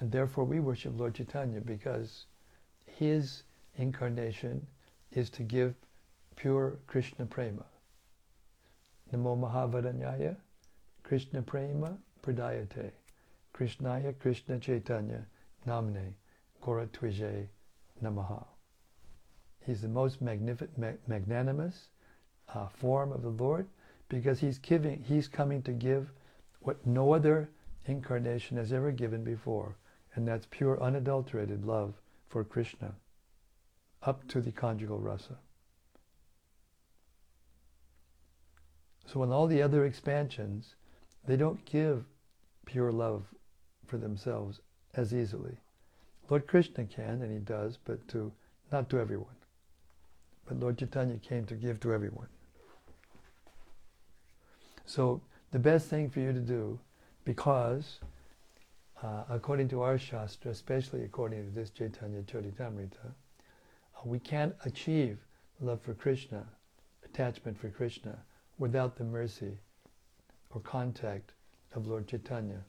and 0.00 0.10
therefore, 0.10 0.42
we 0.42 0.58
worship 0.58 0.98
Lord 0.98 1.14
Chaitanya 1.14 1.60
because 1.60 2.26
his 2.84 3.44
incarnation 3.76 4.66
is 5.12 5.30
to 5.30 5.44
give 5.44 5.76
pure 6.34 6.78
Krishna 6.88 7.26
prema. 7.26 7.64
Namo 9.12 9.38
Mahavadanyaya, 9.38 10.34
Krishna 11.08 11.40
prema 11.40 11.96
pradayate, 12.22 12.90
Krishnaya 13.54 14.12
Krishna 14.18 14.58
Chaitanya 14.58 15.24
namne, 15.66 16.12
Goratvije 16.62 17.46
Namaha. 18.02 18.44
He's 19.64 19.80
the 19.80 19.88
most 19.88 20.20
magnanimous 20.20 21.88
uh, 22.54 22.68
form 22.68 23.12
of 23.12 23.22
the 23.22 23.30
Lord 23.42 23.66
because 24.10 24.38
he's 24.38 24.58
giving, 24.58 25.02
he's 25.02 25.28
coming 25.28 25.62
to 25.62 25.72
give 25.72 26.12
what 26.60 26.86
no 26.86 27.14
other 27.14 27.48
incarnation 27.86 28.58
has 28.58 28.70
ever 28.70 28.92
given 28.92 29.24
before, 29.24 29.76
and 30.14 30.28
that's 30.28 30.46
pure 30.50 30.82
unadulterated 30.82 31.64
love 31.64 31.94
for 32.28 32.44
Krishna, 32.44 32.92
up 34.02 34.28
to 34.28 34.42
the 34.42 34.52
conjugal 34.52 34.98
rasa. 34.98 35.38
So 39.06 39.22
in 39.22 39.32
all 39.32 39.46
the 39.46 39.62
other 39.62 39.86
expansions, 39.86 40.74
they 41.28 41.36
don't 41.36 41.62
give 41.66 42.06
pure 42.64 42.90
love 42.90 43.22
for 43.86 43.98
themselves 43.98 44.60
as 44.94 45.14
easily. 45.14 45.58
Lord 46.30 46.46
Krishna 46.46 46.86
can, 46.86 47.20
and 47.20 47.30
he 47.30 47.38
does, 47.38 47.78
but 47.84 48.08
to 48.08 48.32
not 48.72 48.88
to 48.88 48.98
everyone. 48.98 49.36
But 50.46 50.58
Lord 50.58 50.78
Chaitanya 50.78 51.18
came 51.18 51.44
to 51.44 51.54
give 51.54 51.80
to 51.80 51.92
everyone. 51.92 52.28
So 54.86 55.20
the 55.50 55.58
best 55.58 55.88
thing 55.88 56.08
for 56.08 56.20
you 56.20 56.32
to 56.32 56.40
do, 56.40 56.80
because 57.26 58.00
uh, 59.02 59.24
according 59.28 59.68
to 59.68 59.82
our 59.82 59.98
Shastra, 59.98 60.50
especially 60.50 61.04
according 61.04 61.44
to 61.44 61.54
this 61.54 61.68
Chaitanya 61.68 62.22
Charitamrita, 62.22 63.04
uh, 63.04 64.00
we 64.02 64.18
can't 64.18 64.54
achieve 64.64 65.18
love 65.60 65.82
for 65.82 65.92
Krishna, 65.92 66.46
attachment 67.04 67.60
for 67.60 67.68
Krishna, 67.68 68.16
without 68.58 68.96
the 68.96 69.04
mercy 69.04 69.58
or 70.50 70.60
contact 70.60 71.32
of 71.74 71.86
Lord 71.86 72.06
Chaitanya. 72.06 72.64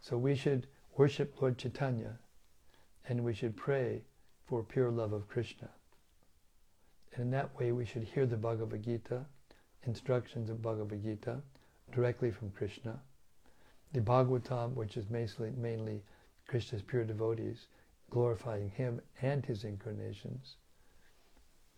So 0.00 0.16
we 0.16 0.34
should 0.34 0.66
worship 0.96 1.40
Lord 1.40 1.58
Chaitanya 1.58 2.18
and 3.08 3.24
we 3.24 3.34
should 3.34 3.56
pray 3.56 4.02
for 4.46 4.62
pure 4.62 4.90
love 4.90 5.12
of 5.12 5.28
Krishna. 5.28 5.68
And 7.12 7.22
in 7.22 7.30
that 7.30 7.56
way 7.58 7.72
we 7.72 7.84
should 7.84 8.04
hear 8.04 8.26
the 8.26 8.36
Bhagavad 8.36 8.82
Gita, 8.82 9.24
instructions 9.84 10.50
of 10.50 10.62
Bhagavad 10.62 11.02
Gita, 11.02 11.40
directly 11.92 12.30
from 12.30 12.50
Krishna. 12.50 12.98
The 13.92 14.00
Bhagavatam, 14.00 14.74
which 14.74 14.96
is 14.96 15.08
mainly, 15.08 15.50
mainly 15.56 16.02
Krishna's 16.46 16.82
pure 16.82 17.04
devotees, 17.04 17.66
glorifying 18.10 18.70
him 18.70 19.00
and 19.20 19.44
his 19.44 19.64
incarnations 19.64 20.56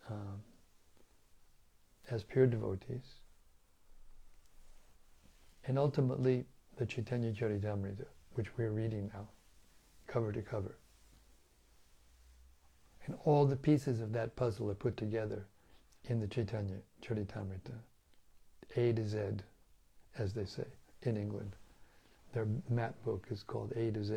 um, 0.09 0.41
as 2.09 2.23
pure 2.23 2.47
devotees. 2.47 3.20
And 5.65 5.77
ultimately, 5.77 6.45
the 6.77 6.85
Chaitanya 6.85 7.31
Charitamrita, 7.31 8.05
which 8.33 8.57
we're 8.57 8.71
reading 8.71 9.11
now, 9.13 9.27
cover 10.07 10.31
to 10.31 10.41
cover. 10.41 10.75
And 13.05 13.15
all 13.25 13.45
the 13.45 13.55
pieces 13.55 14.01
of 14.01 14.13
that 14.13 14.35
puzzle 14.35 14.69
are 14.69 14.75
put 14.75 14.97
together 14.97 15.45
in 16.05 16.19
the 16.19 16.27
Chaitanya 16.27 16.77
Charitamrita, 17.03 17.73
A 18.75 18.93
to 18.93 19.07
Z, 19.07 19.19
as 20.17 20.33
they 20.33 20.45
say 20.45 20.65
in 21.03 21.17
England. 21.17 21.55
Their 22.33 22.47
map 22.69 22.95
book 23.03 23.27
is 23.29 23.43
called 23.43 23.71
A 23.73 23.91
to 23.91 24.03
Z. 24.03 24.15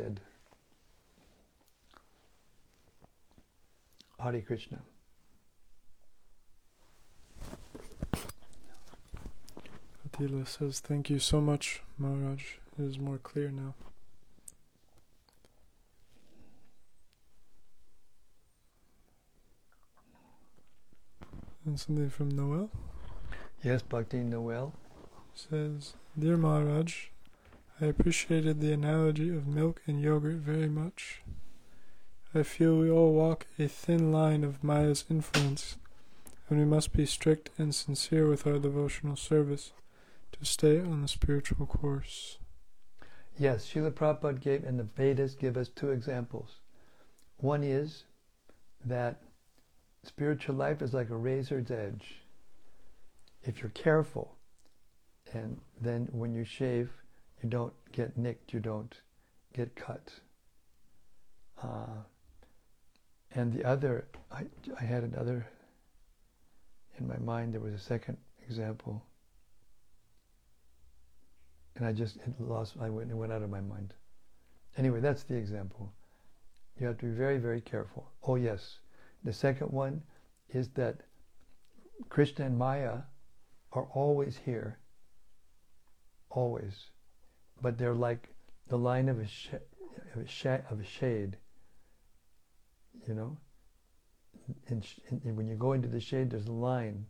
Hare 4.19 4.41
Krishna. 4.41 4.79
Attila 10.15 10.45
says, 10.45 10.79
Thank 10.79 11.09
you 11.09 11.19
so 11.19 11.41
much, 11.41 11.81
Maharaj. 11.97 12.43
It 12.79 12.85
is 12.85 12.97
more 12.97 13.17
clear 13.17 13.51
now. 13.51 13.73
And 21.65 21.77
something 21.77 22.09
from 22.09 22.29
Noel 22.29 22.69
Yes, 23.61 23.81
Bhakti 23.81 24.19
Noel. 24.19 24.71
says, 25.33 25.95
Dear 26.17 26.37
Maharaj, 26.37 27.07
I 27.81 27.85
appreciated 27.87 28.61
the 28.61 28.71
analogy 28.71 29.35
of 29.35 29.47
milk 29.47 29.81
and 29.85 29.99
yogurt 29.99 30.37
very 30.37 30.69
much. 30.69 31.23
I 32.33 32.43
feel 32.43 32.77
we 32.77 32.89
all 32.89 33.11
walk 33.11 33.47
a 33.59 33.67
thin 33.67 34.13
line 34.13 34.45
of 34.45 34.63
Maya's 34.63 35.03
influence, 35.09 35.75
and 36.49 36.57
we 36.57 36.63
must 36.63 36.93
be 36.93 37.05
strict 37.05 37.49
and 37.57 37.75
sincere 37.75 38.29
with 38.29 38.47
our 38.47 38.59
devotional 38.59 39.17
service 39.17 39.73
to 40.33 40.45
stay 40.45 40.79
on 40.79 41.01
the 41.01 41.07
spiritual 41.07 41.65
course. 41.65 42.37
Yes, 43.37 43.65
Srila 43.65 43.91
Prabhupada 43.91 44.39
gave, 44.39 44.63
and 44.63 44.79
the 44.79 44.83
Vedas 44.83 45.35
give 45.35 45.57
us 45.57 45.67
two 45.67 45.91
examples. 45.91 46.59
One 47.37 47.63
is 47.63 48.03
that 48.85 49.21
spiritual 50.03 50.55
life 50.55 50.81
is 50.81 50.93
like 50.93 51.09
a 51.09 51.15
razor's 51.15 51.69
edge. 51.69 52.21
If 53.43 53.61
you're 53.61 53.69
careful, 53.69 54.35
and 55.33 55.59
then 55.81 56.07
when 56.11 56.33
you 56.33 56.43
shave, 56.43 56.89
you 57.43 57.49
don't 57.49 57.73
get 57.91 58.17
nicked, 58.17 58.53
you 58.53 58.59
don't 58.59 58.95
get 59.53 59.75
cut. 59.75 60.11
Uh, 61.61 62.03
and 63.33 63.53
the 63.53 63.65
other, 63.65 64.07
I, 64.31 64.45
I 64.79 64.83
had 64.83 65.03
another 65.03 65.45
in 66.99 67.07
my 67.07 67.17
mind, 67.17 67.53
there 67.53 67.61
was 67.61 67.73
a 67.73 67.79
second 67.79 68.17
example. 68.47 69.03
And 71.75 71.85
I 71.85 71.91
just 71.91 72.17
lost, 72.39 72.75
I 72.79 72.89
went, 72.89 73.11
it 73.11 73.15
went 73.15 73.33
out 73.33 73.41
of 73.41 73.49
my 73.49 73.61
mind. 73.61 73.93
Anyway, 74.77 74.99
that's 74.99 75.23
the 75.23 75.35
example. 75.35 75.91
You 76.79 76.87
have 76.87 76.97
to 76.99 77.05
be 77.05 77.11
very, 77.11 77.37
very 77.37 77.61
careful. 77.61 78.11
Oh, 78.23 78.35
yes. 78.35 78.79
The 79.23 79.33
second 79.33 79.71
one 79.71 80.01
is 80.49 80.69
that 80.75 81.01
Krishna 82.09 82.45
and 82.45 82.57
Maya 82.57 82.99
are 83.71 83.87
always 83.93 84.37
here. 84.45 84.79
Always. 86.29 86.73
But 87.61 87.77
they're 87.77 87.93
like 87.93 88.29
the 88.67 88.77
line 88.77 89.09
of 89.09 89.19
a, 89.19 89.27
sh- 89.27 89.49
of 90.13 90.21
a, 90.21 90.27
sh- 90.27 90.45
of 90.69 90.79
a 90.79 90.85
shade. 90.85 91.37
You 93.07 93.13
know? 93.13 93.37
In, 94.67 94.83
in, 95.23 95.35
when 95.35 95.47
you 95.47 95.55
go 95.55 95.73
into 95.73 95.87
the 95.87 95.99
shade, 95.99 96.29
there's 96.29 96.47
a 96.47 96.51
line. 96.53 97.05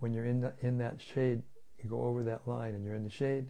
When 0.00 0.12
you're 0.12 0.26
in, 0.26 0.40
the, 0.40 0.52
in 0.60 0.78
that 0.78 1.00
shade, 1.00 1.42
you 1.82 1.88
go 1.88 2.02
over 2.02 2.22
that 2.24 2.46
line 2.46 2.74
and 2.74 2.84
you're 2.84 2.94
in 2.94 3.04
the 3.04 3.10
shade, 3.10 3.46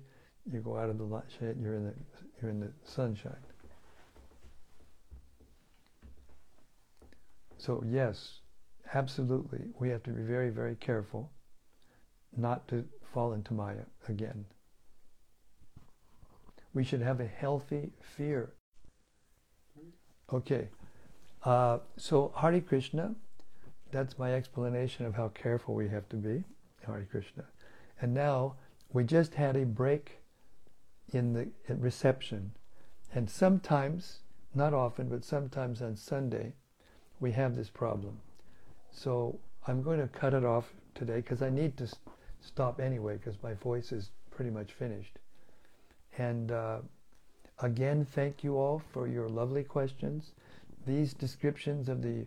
you 0.51 0.61
go 0.61 0.77
out 0.77 0.91
of 0.91 0.99
the 0.99 1.05
light 1.05 1.25
shade, 1.39 1.57
you're 1.61 1.75
in 1.75 1.85
the, 1.85 1.95
you're 2.41 2.51
in 2.51 2.61
the 2.61 2.73
sunshine. 2.85 3.37
So 7.59 7.85
yes, 7.87 8.41
absolutely, 8.93 9.61
we 9.79 9.89
have 9.91 10.03
to 10.05 10.11
be 10.11 10.23
very, 10.23 10.51
very 10.51 10.75
careful 10.75 11.31
not 12.37 12.67
to 12.69 12.85
fall 13.13 13.35
into 13.35 13.55
Maya 13.55 13.85
again. 14.09 14.45
We 16.75 16.83
should 16.83 17.03
have 17.03 17.21
a 17.21 17.27
healthy 17.27 17.93
fear. 18.01 18.55
Okay, 20.33 20.69
uh, 21.45 21.79
so 21.97 22.33
Hari 22.35 22.63
Krishna, 22.63 23.15
that's 23.91 24.19
my 24.19 24.35
explanation 24.35 25.05
of 25.05 25.15
how 25.15 25.29
careful 25.29 25.75
we 25.75 25.89
have 25.89 26.09
to 26.09 26.17
be. 26.17 26.43
Hari 26.87 27.07
Krishna. 27.11 27.45
And 28.01 28.13
now 28.13 28.57
we 28.93 29.05
just 29.05 29.35
had 29.35 29.57
a 29.57 29.65
break 29.65 30.22
in 31.15 31.33
the 31.33 31.49
reception. 31.75 32.53
And 33.15 33.29
sometimes, 33.29 34.21
not 34.55 34.73
often, 34.73 35.09
but 35.09 35.25
sometimes 35.25 35.83
on 35.83 35.97
Sunday, 35.97 36.55
we 37.21 37.33
have 37.33 37.55
this 37.57 37.71
problem. 37.71 38.19
So 38.91 39.39
I'm 39.67 39.83
going 39.83 40.01
to 40.01 40.09
cut 40.09 40.35
it 40.35 40.45
off 40.45 40.73
today 40.95 41.17
because 41.17 41.43
I 41.43 41.51
need 41.51 41.77
to 41.79 41.89
stop 42.41 42.81
anyway 42.81 43.17
because 43.17 43.43
my 43.43 43.55
voice 43.55 43.93
is 43.93 44.11
pretty 44.31 44.51
much 44.51 44.73
finished. 44.73 45.19
And 46.19 46.51
uh, 46.51 46.79
again, 47.61 48.05
thank 48.05 48.45
you 48.45 48.57
all 48.57 48.83
for 48.93 49.07
your 49.07 49.29
lovely 49.29 49.63
questions. 49.63 50.33
These 50.87 51.15
descriptions 51.15 51.89
of 51.89 52.03
the 52.03 52.27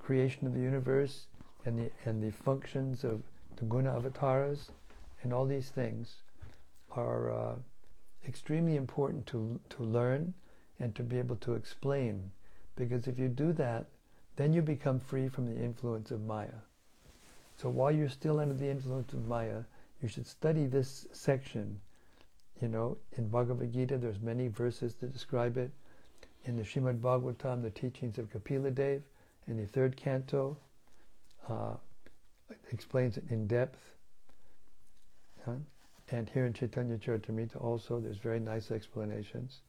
creation 0.00 0.46
of 0.46 0.54
the 0.54 0.60
universe 0.60 1.26
and 1.64 1.78
the 1.78 1.90
and 2.04 2.22
the 2.22 2.30
functions 2.30 3.04
of 3.04 3.22
the 3.56 3.64
guna 3.64 3.96
avatars 3.96 4.70
and 5.22 5.32
all 5.32 5.46
these 5.46 5.70
things 5.70 6.16
are 6.92 7.32
uh, 7.32 7.54
extremely 8.28 8.76
important 8.76 9.26
to 9.26 9.60
to 9.70 9.82
learn 9.82 10.34
and 10.78 10.94
to 10.94 11.02
be 11.02 11.18
able 11.18 11.36
to 11.36 11.54
explain. 11.54 12.30
Because 12.74 13.06
if 13.06 13.18
you 13.18 13.28
do 13.28 13.52
that 13.54 13.86
then 14.36 14.52
you 14.52 14.62
become 14.62 15.00
free 15.00 15.28
from 15.28 15.46
the 15.46 15.60
influence 15.62 16.10
of 16.10 16.20
maya. 16.22 16.60
So 17.56 17.70
while 17.70 17.90
you're 17.90 18.08
still 18.08 18.38
under 18.40 18.54
the 18.54 18.68
influence 18.68 19.12
of 19.12 19.26
maya 19.26 19.62
you 20.02 20.08
should 20.08 20.26
study 20.26 20.66
this 20.66 21.06
section 21.12 21.80
you 22.60 22.68
know 22.68 22.98
in 23.16 23.28
bhagavad 23.28 23.72
gita. 23.72 23.98
There's 23.98 24.20
many 24.20 24.48
verses 24.48 24.94
that 24.96 25.12
describe 25.12 25.56
it. 25.56 25.70
In 26.44 26.56
the 26.56 26.62
Srimad 26.62 27.00
Bhagavatam, 27.00 27.60
the 27.62 27.70
teachings 27.70 28.18
of 28.18 28.30
Kapila 28.30 28.70
Dev, 28.70 29.02
in 29.48 29.56
the 29.56 29.66
third 29.66 29.96
canto, 29.96 30.56
uh, 31.48 31.74
explains 32.70 33.16
it 33.16 33.24
in 33.30 33.48
depth. 33.48 33.78
And 36.10 36.28
here 36.28 36.46
in 36.46 36.52
Chaitanya 36.52 36.98
Charitamrita 36.98 37.56
also, 37.60 37.98
there's 37.98 38.18
very 38.18 38.38
nice 38.38 38.70
explanations. 38.70 39.60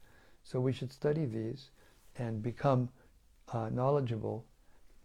So 0.44 0.60
we 0.60 0.72
should 0.72 0.92
study 0.92 1.26
these 1.26 1.72
and 2.18 2.44
become 2.44 2.90
uh, 3.52 3.70
knowledgeable 3.70 4.46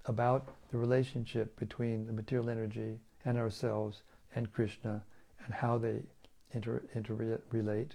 about 0.07 0.49
the 0.71 0.79
relationship 0.79 1.59
between 1.59 2.07
the 2.07 2.13
material 2.13 2.51
energy 2.51 2.99
and 3.25 3.39
ourselves 3.39 4.03
and 4.35 4.53
Krishna 4.53 5.03
and 5.45 5.55
how 5.55 5.79
they 5.79 6.03
inter- 6.53 6.83
interrelate. 6.95 7.93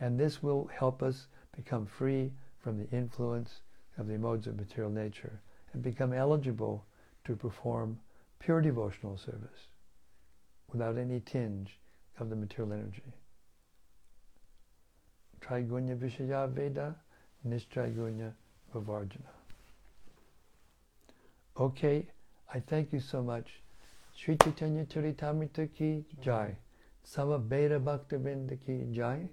And 0.00 0.18
this 0.18 0.42
will 0.42 0.66
help 0.66 1.02
us 1.02 1.26
become 1.56 1.86
free 1.86 2.32
from 2.58 2.78
the 2.78 2.88
influence 2.96 3.60
of 3.98 4.06
the 4.06 4.18
modes 4.18 4.46
of 4.46 4.56
material 4.56 4.92
nature 4.92 5.40
and 5.72 5.82
become 5.82 6.12
eligible 6.12 6.84
to 7.24 7.34
perform 7.34 7.98
pure 8.38 8.60
devotional 8.60 9.16
service 9.16 9.68
without 10.70 10.98
any 10.98 11.20
tinge 11.20 11.78
of 12.18 12.30
the 12.30 12.36
material 12.36 12.72
energy. 12.72 13.02
Trigunya 15.40 15.96
Vishaya 15.96 16.48
Veda, 16.48 16.94
Nishtrigunya 17.46 18.32
Bhavarjuna. 18.74 19.32
Okay, 21.58 22.06
I 22.52 22.60
thank 22.60 22.92
you 22.92 23.00
so 23.00 23.22
much. 23.22 23.62
Sri 24.14 24.36
Chaitanya 24.36 24.84
Charitamrita 24.84 25.72
ki 25.74 26.04
jai. 26.22 26.56
Samaveta 27.04 27.80
Bhaktavrinda 27.82 28.58
ki 28.64 28.88
jai. 28.92 29.28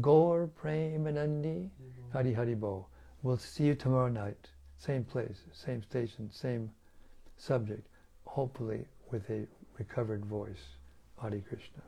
Gaur 0.00 0.50
Premanandi 0.62 1.70
Hari 2.12 2.32
Hari 2.32 2.54
Bo. 2.54 2.86
We'll 3.22 3.38
see 3.38 3.64
you 3.64 3.74
tomorrow 3.74 4.08
night. 4.08 4.48
Same 4.78 5.04
place, 5.04 5.40
same 5.52 5.82
station, 5.82 6.30
same 6.30 6.70
subject. 7.36 7.86
Hopefully 8.24 8.86
with 9.10 9.28
a 9.30 9.46
recovered 9.78 10.24
voice. 10.26 10.76
Hare 11.20 11.40
Krishna. 11.40 11.82